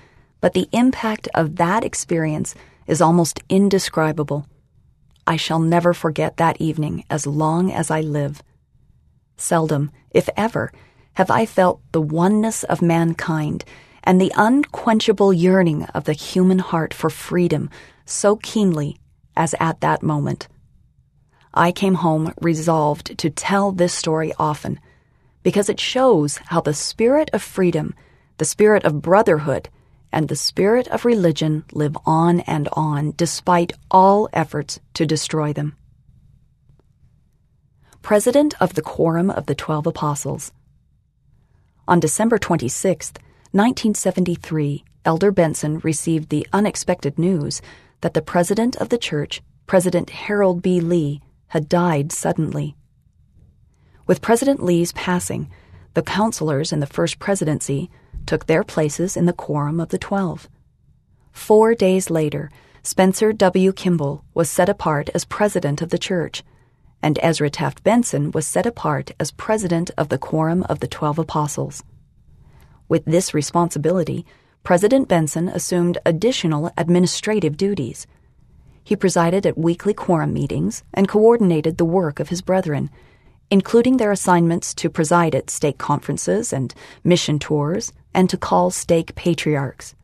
[0.41, 2.55] but the impact of that experience
[2.87, 4.47] is almost indescribable.
[5.27, 8.43] I shall never forget that evening as long as I live.
[9.37, 10.71] Seldom, if ever,
[11.15, 13.65] have I felt the oneness of mankind
[14.05, 17.69] and the unquenchable yearning of the human heart for freedom
[18.07, 18.99] so keenly
[19.37, 20.47] as at that moment.
[21.53, 24.79] I came home resolved to tell this story often
[25.43, 27.95] because it shows how the spirit of freedom,
[28.39, 29.69] the spirit of brotherhood,
[30.13, 35.77] and the spirit of religion live on and on despite all efforts to destroy them.
[38.03, 40.53] President of the Quorum of the Twelve Apostles.
[41.89, 43.13] On December 26,
[43.55, 47.63] 1973, Elder Benson received the unexpected news
[48.01, 50.81] that the president of the church, President Harold B.
[50.81, 52.75] Lee, had died suddenly.
[54.09, 55.49] With President Lee's passing,
[55.95, 57.91] the counselors in the First Presidency
[58.27, 60.49] took their places in the Quorum of the Twelve.
[61.31, 62.51] Four days later,
[62.83, 63.73] Spencer W.
[63.73, 66.43] Kimball was set apart as president of the church,
[67.01, 71.21] and Ezra Taft Benson was set apart as president of the Quorum of the Twelve
[71.21, 71.85] Apostles.
[72.89, 74.27] With this responsibility,
[74.63, 78.07] President Benson assumed additional administrative duties.
[78.83, 82.91] He presided at weekly quorum meetings and coordinated the work of his brethren,
[83.51, 89.15] including their assignments to preside at stake conferences and mission tours and to call stake
[89.15, 89.95] patriarchs.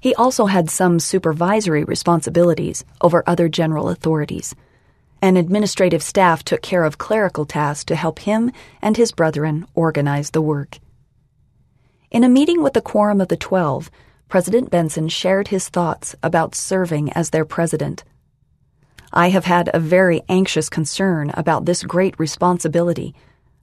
[0.00, 4.54] He also had some supervisory responsibilities over other general authorities.
[5.22, 10.30] An administrative staff took care of clerical tasks to help him and his brethren organize
[10.30, 10.78] the work.
[12.10, 13.88] In a meeting with the Quorum of the Twelve,
[14.28, 18.02] President Benson shared his thoughts about serving as their president.
[19.12, 23.14] I have had a very anxious concern about this great responsibility,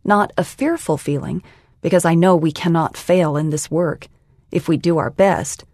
[0.06, 1.44] not a fearful feeling,
[1.82, 4.08] because I know we cannot fail in this work,
[4.50, 5.66] if we do our best.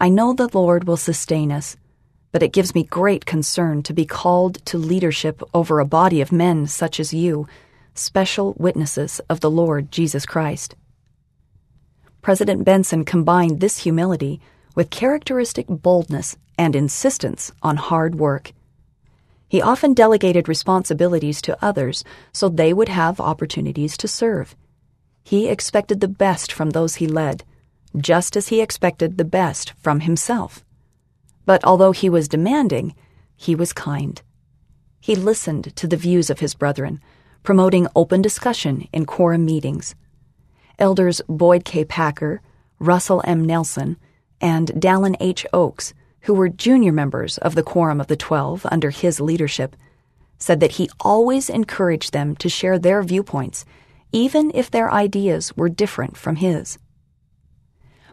[0.00, 1.76] I know the Lord will sustain us,
[2.32, 6.32] but it gives me great concern to be called to leadership over a body of
[6.32, 7.46] men such as you,
[7.92, 10.76] special witnesses of the Lord Jesus Christ.
[12.24, 14.40] President Benson combined this humility
[14.74, 18.52] with characteristic boldness and insistence on hard work.
[19.46, 22.02] He often delegated responsibilities to others
[22.32, 24.56] so they would have opportunities to serve.
[25.22, 27.44] He expected the best from those he led,
[27.94, 30.64] just as he expected the best from himself.
[31.44, 32.94] But although he was demanding,
[33.36, 34.22] he was kind.
[34.98, 37.02] He listened to the views of his brethren,
[37.42, 39.94] promoting open discussion in quorum meetings.
[40.78, 41.84] Elders Boyd K.
[41.84, 42.40] Packer,
[42.78, 43.44] Russell M.
[43.44, 43.96] Nelson,
[44.40, 45.46] and Dallin H.
[45.52, 49.76] Oaks, who were junior members of the Quorum of the Twelve under his leadership,
[50.38, 53.64] said that he always encouraged them to share their viewpoints,
[54.12, 56.78] even if their ideas were different from his.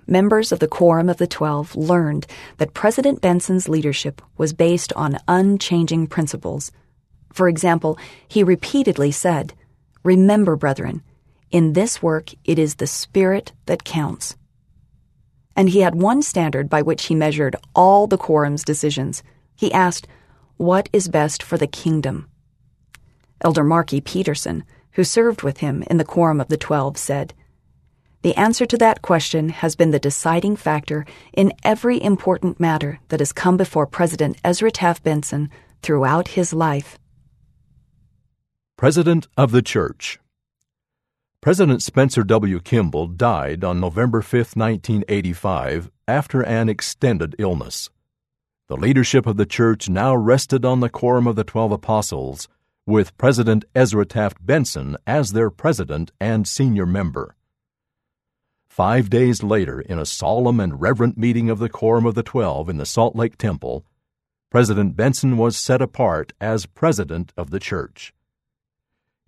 [0.07, 5.17] Members of the Quorum of the Twelve learned that President Benson's leadership was based on
[5.27, 6.71] unchanging principles.
[7.31, 7.97] For example,
[8.27, 9.53] he repeatedly said,
[10.03, 11.01] Remember, brethren,
[11.51, 14.35] in this work, it is the Spirit that counts.
[15.55, 19.21] And he had one standard by which he measured all the quorum's decisions.
[19.55, 20.07] He asked,
[20.57, 22.29] What is best for the kingdom?
[23.41, 24.63] Elder Marky Peterson,
[24.93, 27.33] who served with him in the Quorum of the Twelve, said,
[28.21, 33.19] The answer to that question has been the deciding factor in every important matter that
[33.19, 35.49] has come before President Ezra Taft Benson
[35.81, 36.97] throughout his life.
[38.77, 40.19] President of the Church
[41.41, 42.59] President Spencer W.
[42.59, 47.89] Kimball died on November 5, 1985, after an extended illness.
[48.67, 52.47] The leadership of the church now rested on the Quorum of the Twelve Apostles,
[52.85, 57.35] with President Ezra Taft Benson as their president and senior member.
[58.69, 62.69] Five days later, in a solemn and reverent meeting of the Quorum of the Twelve
[62.69, 63.83] in the Salt Lake Temple,
[64.51, 68.13] President Benson was set apart as president of the church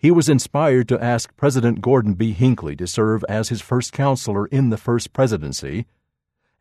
[0.03, 2.33] he was inspired to ask President Gordon B.
[2.33, 5.85] Hinckley to serve as his first counselor in the First Presidency,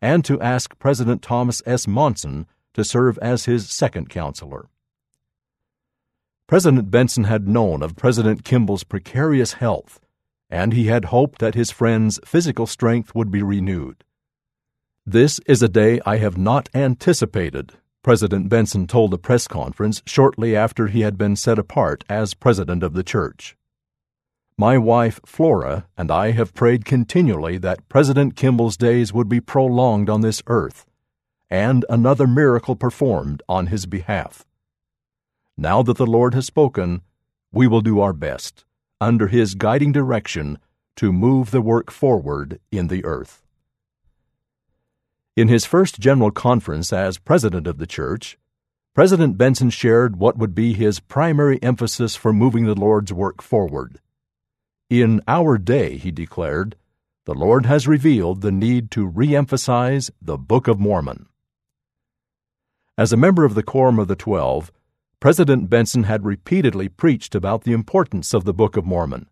[0.01, 1.85] and to ask President Thomas S.
[1.85, 4.69] Monson to serve as his second counselor.
[6.47, 9.99] President Benson had known of President Kimball's precarious health,
[10.49, 14.05] and he had hoped that his friend's physical strength would be renewed.
[15.05, 20.55] This is a day I have not anticipated, President Benson told a press conference shortly
[20.55, 23.55] after he had been set apart as president of the church.
[24.57, 30.09] My wife, Flora, and I have prayed continually that President Kimball's days would be prolonged
[30.09, 30.85] on this earth,
[31.49, 34.45] and another miracle performed on his behalf.
[35.55, 37.03] Now that the Lord has spoken,
[37.53, 38.65] we will do our best,
[38.99, 40.57] under His guiding direction,
[40.95, 43.42] to move the work forward in the earth.
[45.35, 48.37] In his first general conference as president of the church,
[48.93, 53.99] President Benson shared what would be his primary emphasis for moving the Lord's work forward.
[54.91, 56.75] In our day, he declared,
[57.25, 61.25] the Lord has revealed the need to re emphasize the Book of Mormon.
[62.95, 64.71] As a member of the Quorum of the Twelve,
[65.19, 69.25] President Benson had repeatedly preached about the importance of the Book of Mormon.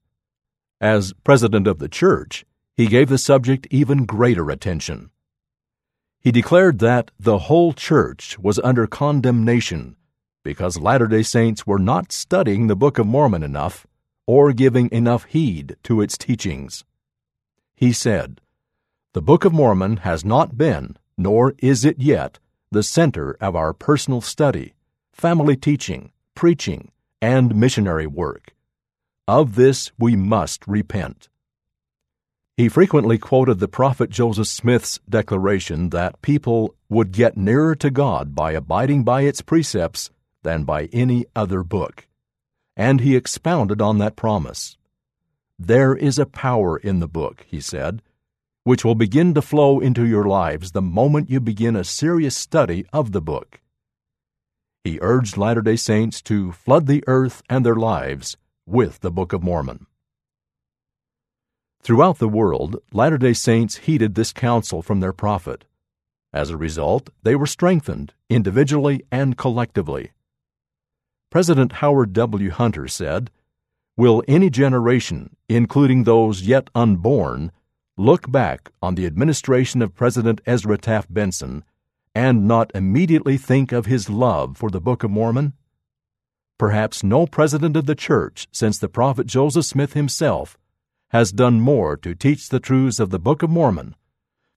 [0.79, 2.43] As president of the church,
[2.75, 5.11] he gave the subject even greater attention.
[6.21, 9.95] He declared that the whole church was under condemnation
[10.43, 13.87] because Latter day Saints were not studying the Book of Mormon enough
[14.27, 16.85] or giving enough heed to its teachings.
[17.75, 18.39] He said,
[19.13, 22.37] The Book of Mormon has not been, nor is it yet,
[22.71, 24.73] the center of our personal study,
[25.11, 28.53] family teaching, preaching, and missionary work.
[29.27, 31.29] Of this we must repent.
[32.61, 38.35] He frequently quoted the prophet Joseph Smith's declaration that people would get nearer to God
[38.35, 40.11] by abiding by its precepts
[40.43, 42.07] than by any other book.
[42.77, 44.77] And he expounded on that promise.
[45.57, 48.03] There is a power in the book, he said,
[48.63, 52.85] which will begin to flow into your lives the moment you begin a serious study
[52.93, 53.59] of the book.
[54.83, 59.33] He urged Latter day Saints to flood the earth and their lives with the Book
[59.33, 59.87] of Mormon.
[61.83, 65.65] Throughout the world, Latter day Saints heeded this counsel from their prophet.
[66.31, 70.11] As a result, they were strengthened, individually and collectively.
[71.31, 72.51] President Howard W.
[72.51, 73.31] Hunter said,
[73.97, 77.51] Will any generation, including those yet unborn,
[77.97, 81.63] look back on the administration of President Ezra Taft Benson
[82.13, 85.53] and not immediately think of his love for the Book of Mormon?
[86.59, 90.59] Perhaps no president of the church since the prophet Joseph Smith himself
[91.11, 93.95] has done more to teach the truths of the Book of Mormon,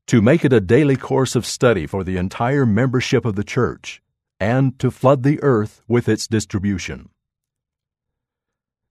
[0.06, 4.00] to make it a daily course of study for the entire membership of the church,
[4.38, 7.08] and to flood the earth with its distribution.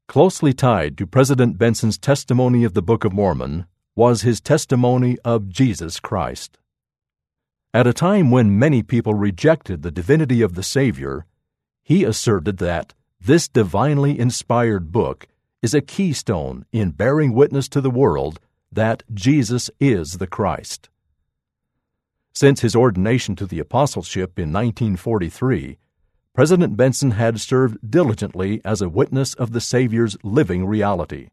[0.09, 3.65] Closely tied to President Benson's testimony of the Book of Mormon
[3.95, 6.57] was his testimony of Jesus Christ.
[7.73, 11.25] At a time when many people rejected the divinity of the Savior,
[11.81, 15.27] he asserted that this divinely inspired book
[15.63, 18.37] is a keystone in bearing witness to the world
[18.69, 20.89] that Jesus is the Christ.
[22.33, 25.77] Since his ordination to the apostleship in 1943,
[26.35, 31.29] President Benson had served diligently as a witness of the Savior's living reality.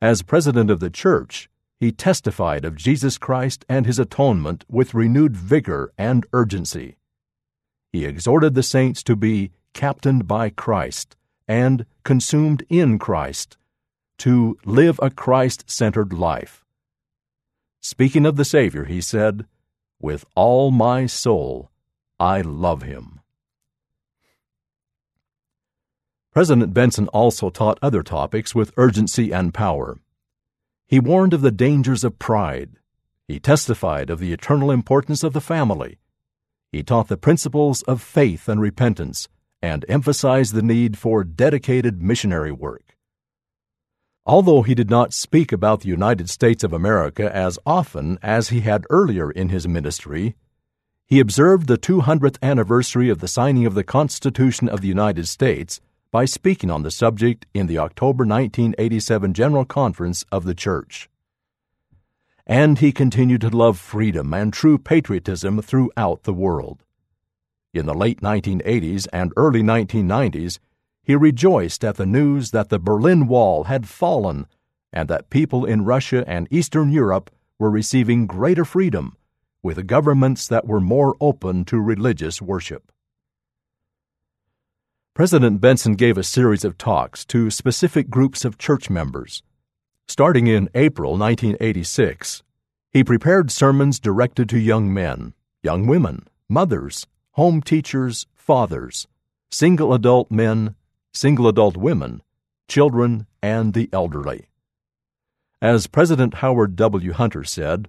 [0.00, 5.36] As president of the church, he testified of Jesus Christ and his atonement with renewed
[5.36, 6.96] vigor and urgency.
[7.92, 11.16] He exhorted the saints to be captained by Christ
[11.46, 13.56] and consumed in Christ,
[14.18, 16.64] to live a Christ centered life.
[17.80, 19.46] Speaking of the Savior, he said,
[20.00, 21.70] With all my soul,
[22.20, 23.20] I love him.
[26.32, 29.98] President Benson also taught other topics with urgency and power.
[30.86, 32.76] He warned of the dangers of pride.
[33.28, 35.98] He testified of the eternal importance of the family.
[36.70, 39.28] He taught the principles of faith and repentance
[39.62, 42.96] and emphasized the need for dedicated missionary work.
[44.26, 48.60] Although he did not speak about the United States of America as often as he
[48.60, 50.36] had earlier in his ministry,
[51.06, 55.80] he observed the 200th anniversary of the signing of the Constitution of the United States
[56.10, 61.08] by speaking on the subject in the October 1987 General Conference of the Church.
[62.46, 66.84] And he continued to love freedom and true patriotism throughout the world.
[67.74, 70.58] In the late 1980s and early 1990s,
[71.02, 74.46] he rejoiced at the news that the Berlin Wall had fallen
[74.92, 79.16] and that people in Russia and Eastern Europe were receiving greater freedom
[79.62, 82.92] with governments that were more open to religious worship.
[85.14, 89.42] President Benson gave a series of talks to specific groups of church members.
[90.08, 92.42] Starting in April 1986,
[92.90, 95.32] he prepared sermons directed to young men,
[95.62, 99.06] young women, mothers, home teachers, fathers,
[99.50, 100.74] single adult men,
[101.12, 102.22] single adult women,
[102.68, 104.48] children, and the elderly.
[105.60, 107.12] As President Howard W.
[107.12, 107.88] Hunter said,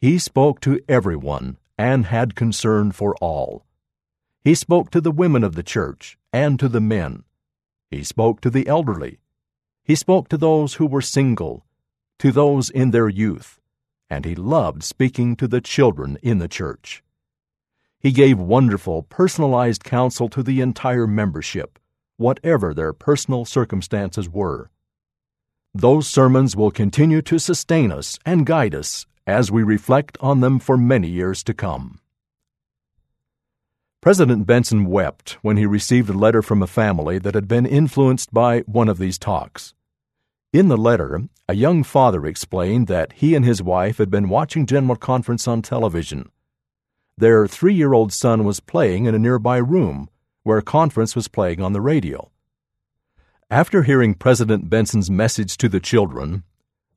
[0.00, 3.64] he spoke to everyone and had concern for all.
[4.40, 7.24] He spoke to the women of the church and to the men.
[7.90, 9.18] He spoke to the elderly.
[9.84, 11.66] He spoke to those who were single,
[12.18, 13.60] to those in their youth,
[14.08, 17.02] and he loved speaking to the children in the church.
[18.02, 21.78] He gave wonderful, personalized counsel to the entire membership,
[22.16, 24.70] whatever their personal circumstances were.
[25.72, 30.58] Those sermons will continue to sustain us and guide us as we reflect on them
[30.58, 32.00] for many years to come.
[34.00, 38.34] President Benson wept when he received a letter from a family that had been influenced
[38.34, 39.74] by one of these talks.
[40.52, 44.66] In the letter, a young father explained that he and his wife had been watching
[44.66, 46.31] General Conference on television.
[47.22, 50.10] Their three year old son was playing in a nearby room
[50.42, 52.32] where a Conference was playing on the radio.
[53.48, 56.42] After hearing President Benson's message to the children,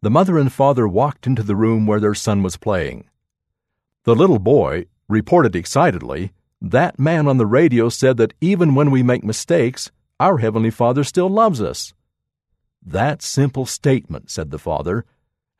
[0.01, 3.07] the mother and father walked into the room where their son was playing.
[4.05, 9.03] The little boy reported excitedly that man on the radio said that even when we
[9.03, 11.93] make mistakes, our Heavenly Father still loves us.
[12.83, 15.05] That simple statement, said the father,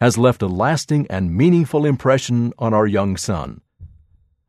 [0.02, 3.62] has left a lasting and meaningful impression on our young son.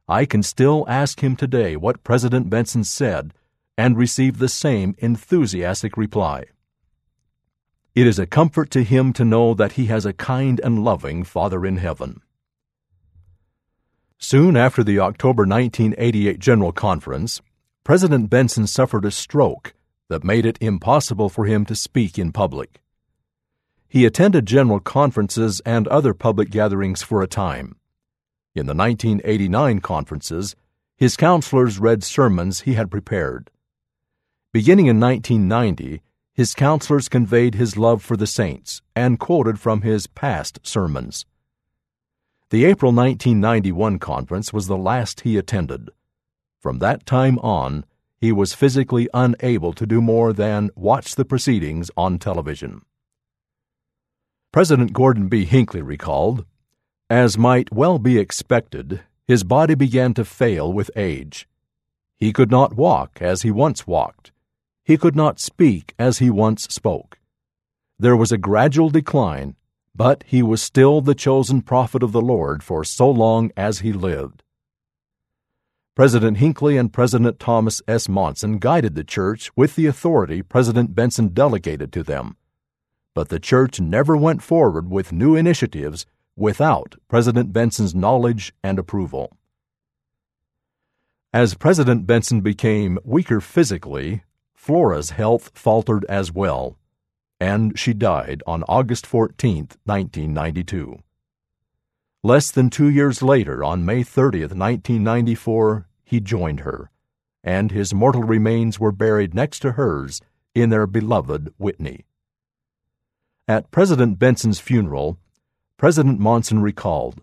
[0.08, 3.34] I can still ask him today what President Benson said
[3.76, 6.44] and receive the same enthusiastic reply.
[7.94, 11.24] It is a comfort to him to know that he has a kind and loving
[11.24, 12.20] Father in heaven.
[14.18, 17.42] Soon after the October 1988 General Conference,
[17.82, 19.74] President Benson suffered a stroke
[20.08, 22.80] that made it impossible for him to speak in public.
[23.88, 27.76] He attended general conferences and other public gatherings for a time.
[28.56, 30.56] In the 1989 conferences,
[30.96, 33.50] his counselors read sermons he had prepared.
[34.50, 36.00] Beginning in 1990,
[36.32, 41.26] his counselors conveyed his love for the saints and quoted from his past sermons.
[42.48, 45.90] The April 1991 conference was the last he attended.
[46.58, 47.84] From that time on,
[48.16, 52.80] he was physically unable to do more than watch the proceedings on television.
[54.50, 55.44] President Gordon B.
[55.44, 56.46] Hinckley recalled
[57.08, 61.48] As might well be expected, his body began to fail with age.
[62.16, 64.32] He could not walk as he once walked.
[64.84, 67.20] He could not speak as he once spoke.
[67.96, 69.54] There was a gradual decline,
[69.94, 73.92] but he was still the chosen prophet of the Lord for so long as he
[73.92, 74.42] lived.
[75.94, 78.08] President Hinckley and President Thomas S.
[78.08, 82.36] Monson guided the church with the authority President Benson delegated to them.
[83.14, 86.04] But the church never went forward with new initiatives
[86.36, 89.36] without President Benson's knowledge and approval.
[91.32, 94.22] As President Benson became weaker physically,
[94.54, 96.78] Flora's health faltered as well,
[97.40, 100.98] and she died on August 14, 1992.
[102.22, 106.90] Less than two years later, on May 30, 1994, he joined her,
[107.44, 110.20] and his mortal remains were buried next to hers
[110.54, 112.04] in their beloved Whitney.
[113.46, 115.18] At President Benson's funeral,
[115.78, 117.20] President Monson recalled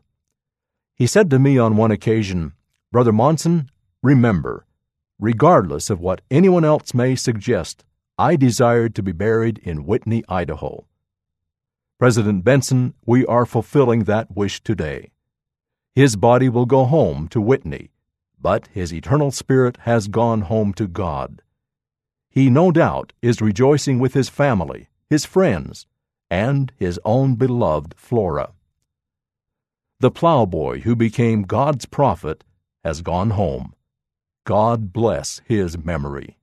[0.94, 2.54] He said to me on one occasion,
[2.92, 3.72] Brother Monson,
[4.04, 4.68] remember,
[5.20, 7.84] regardless of what anyone else may suggest,
[8.16, 10.86] I desired to be buried in Whitney, Idaho.
[11.98, 15.10] President Benson, we are fulfilling that wish today.
[15.96, 17.90] His body will go home to Whitney,
[18.40, 21.42] but his eternal spirit has gone home to God.
[22.30, 25.88] He no doubt is rejoicing with his family, his friends,
[26.34, 28.54] and his own beloved Flora.
[30.00, 32.44] The plowboy who became God's prophet
[32.84, 33.76] has gone home.
[34.44, 36.40] God bless his memory.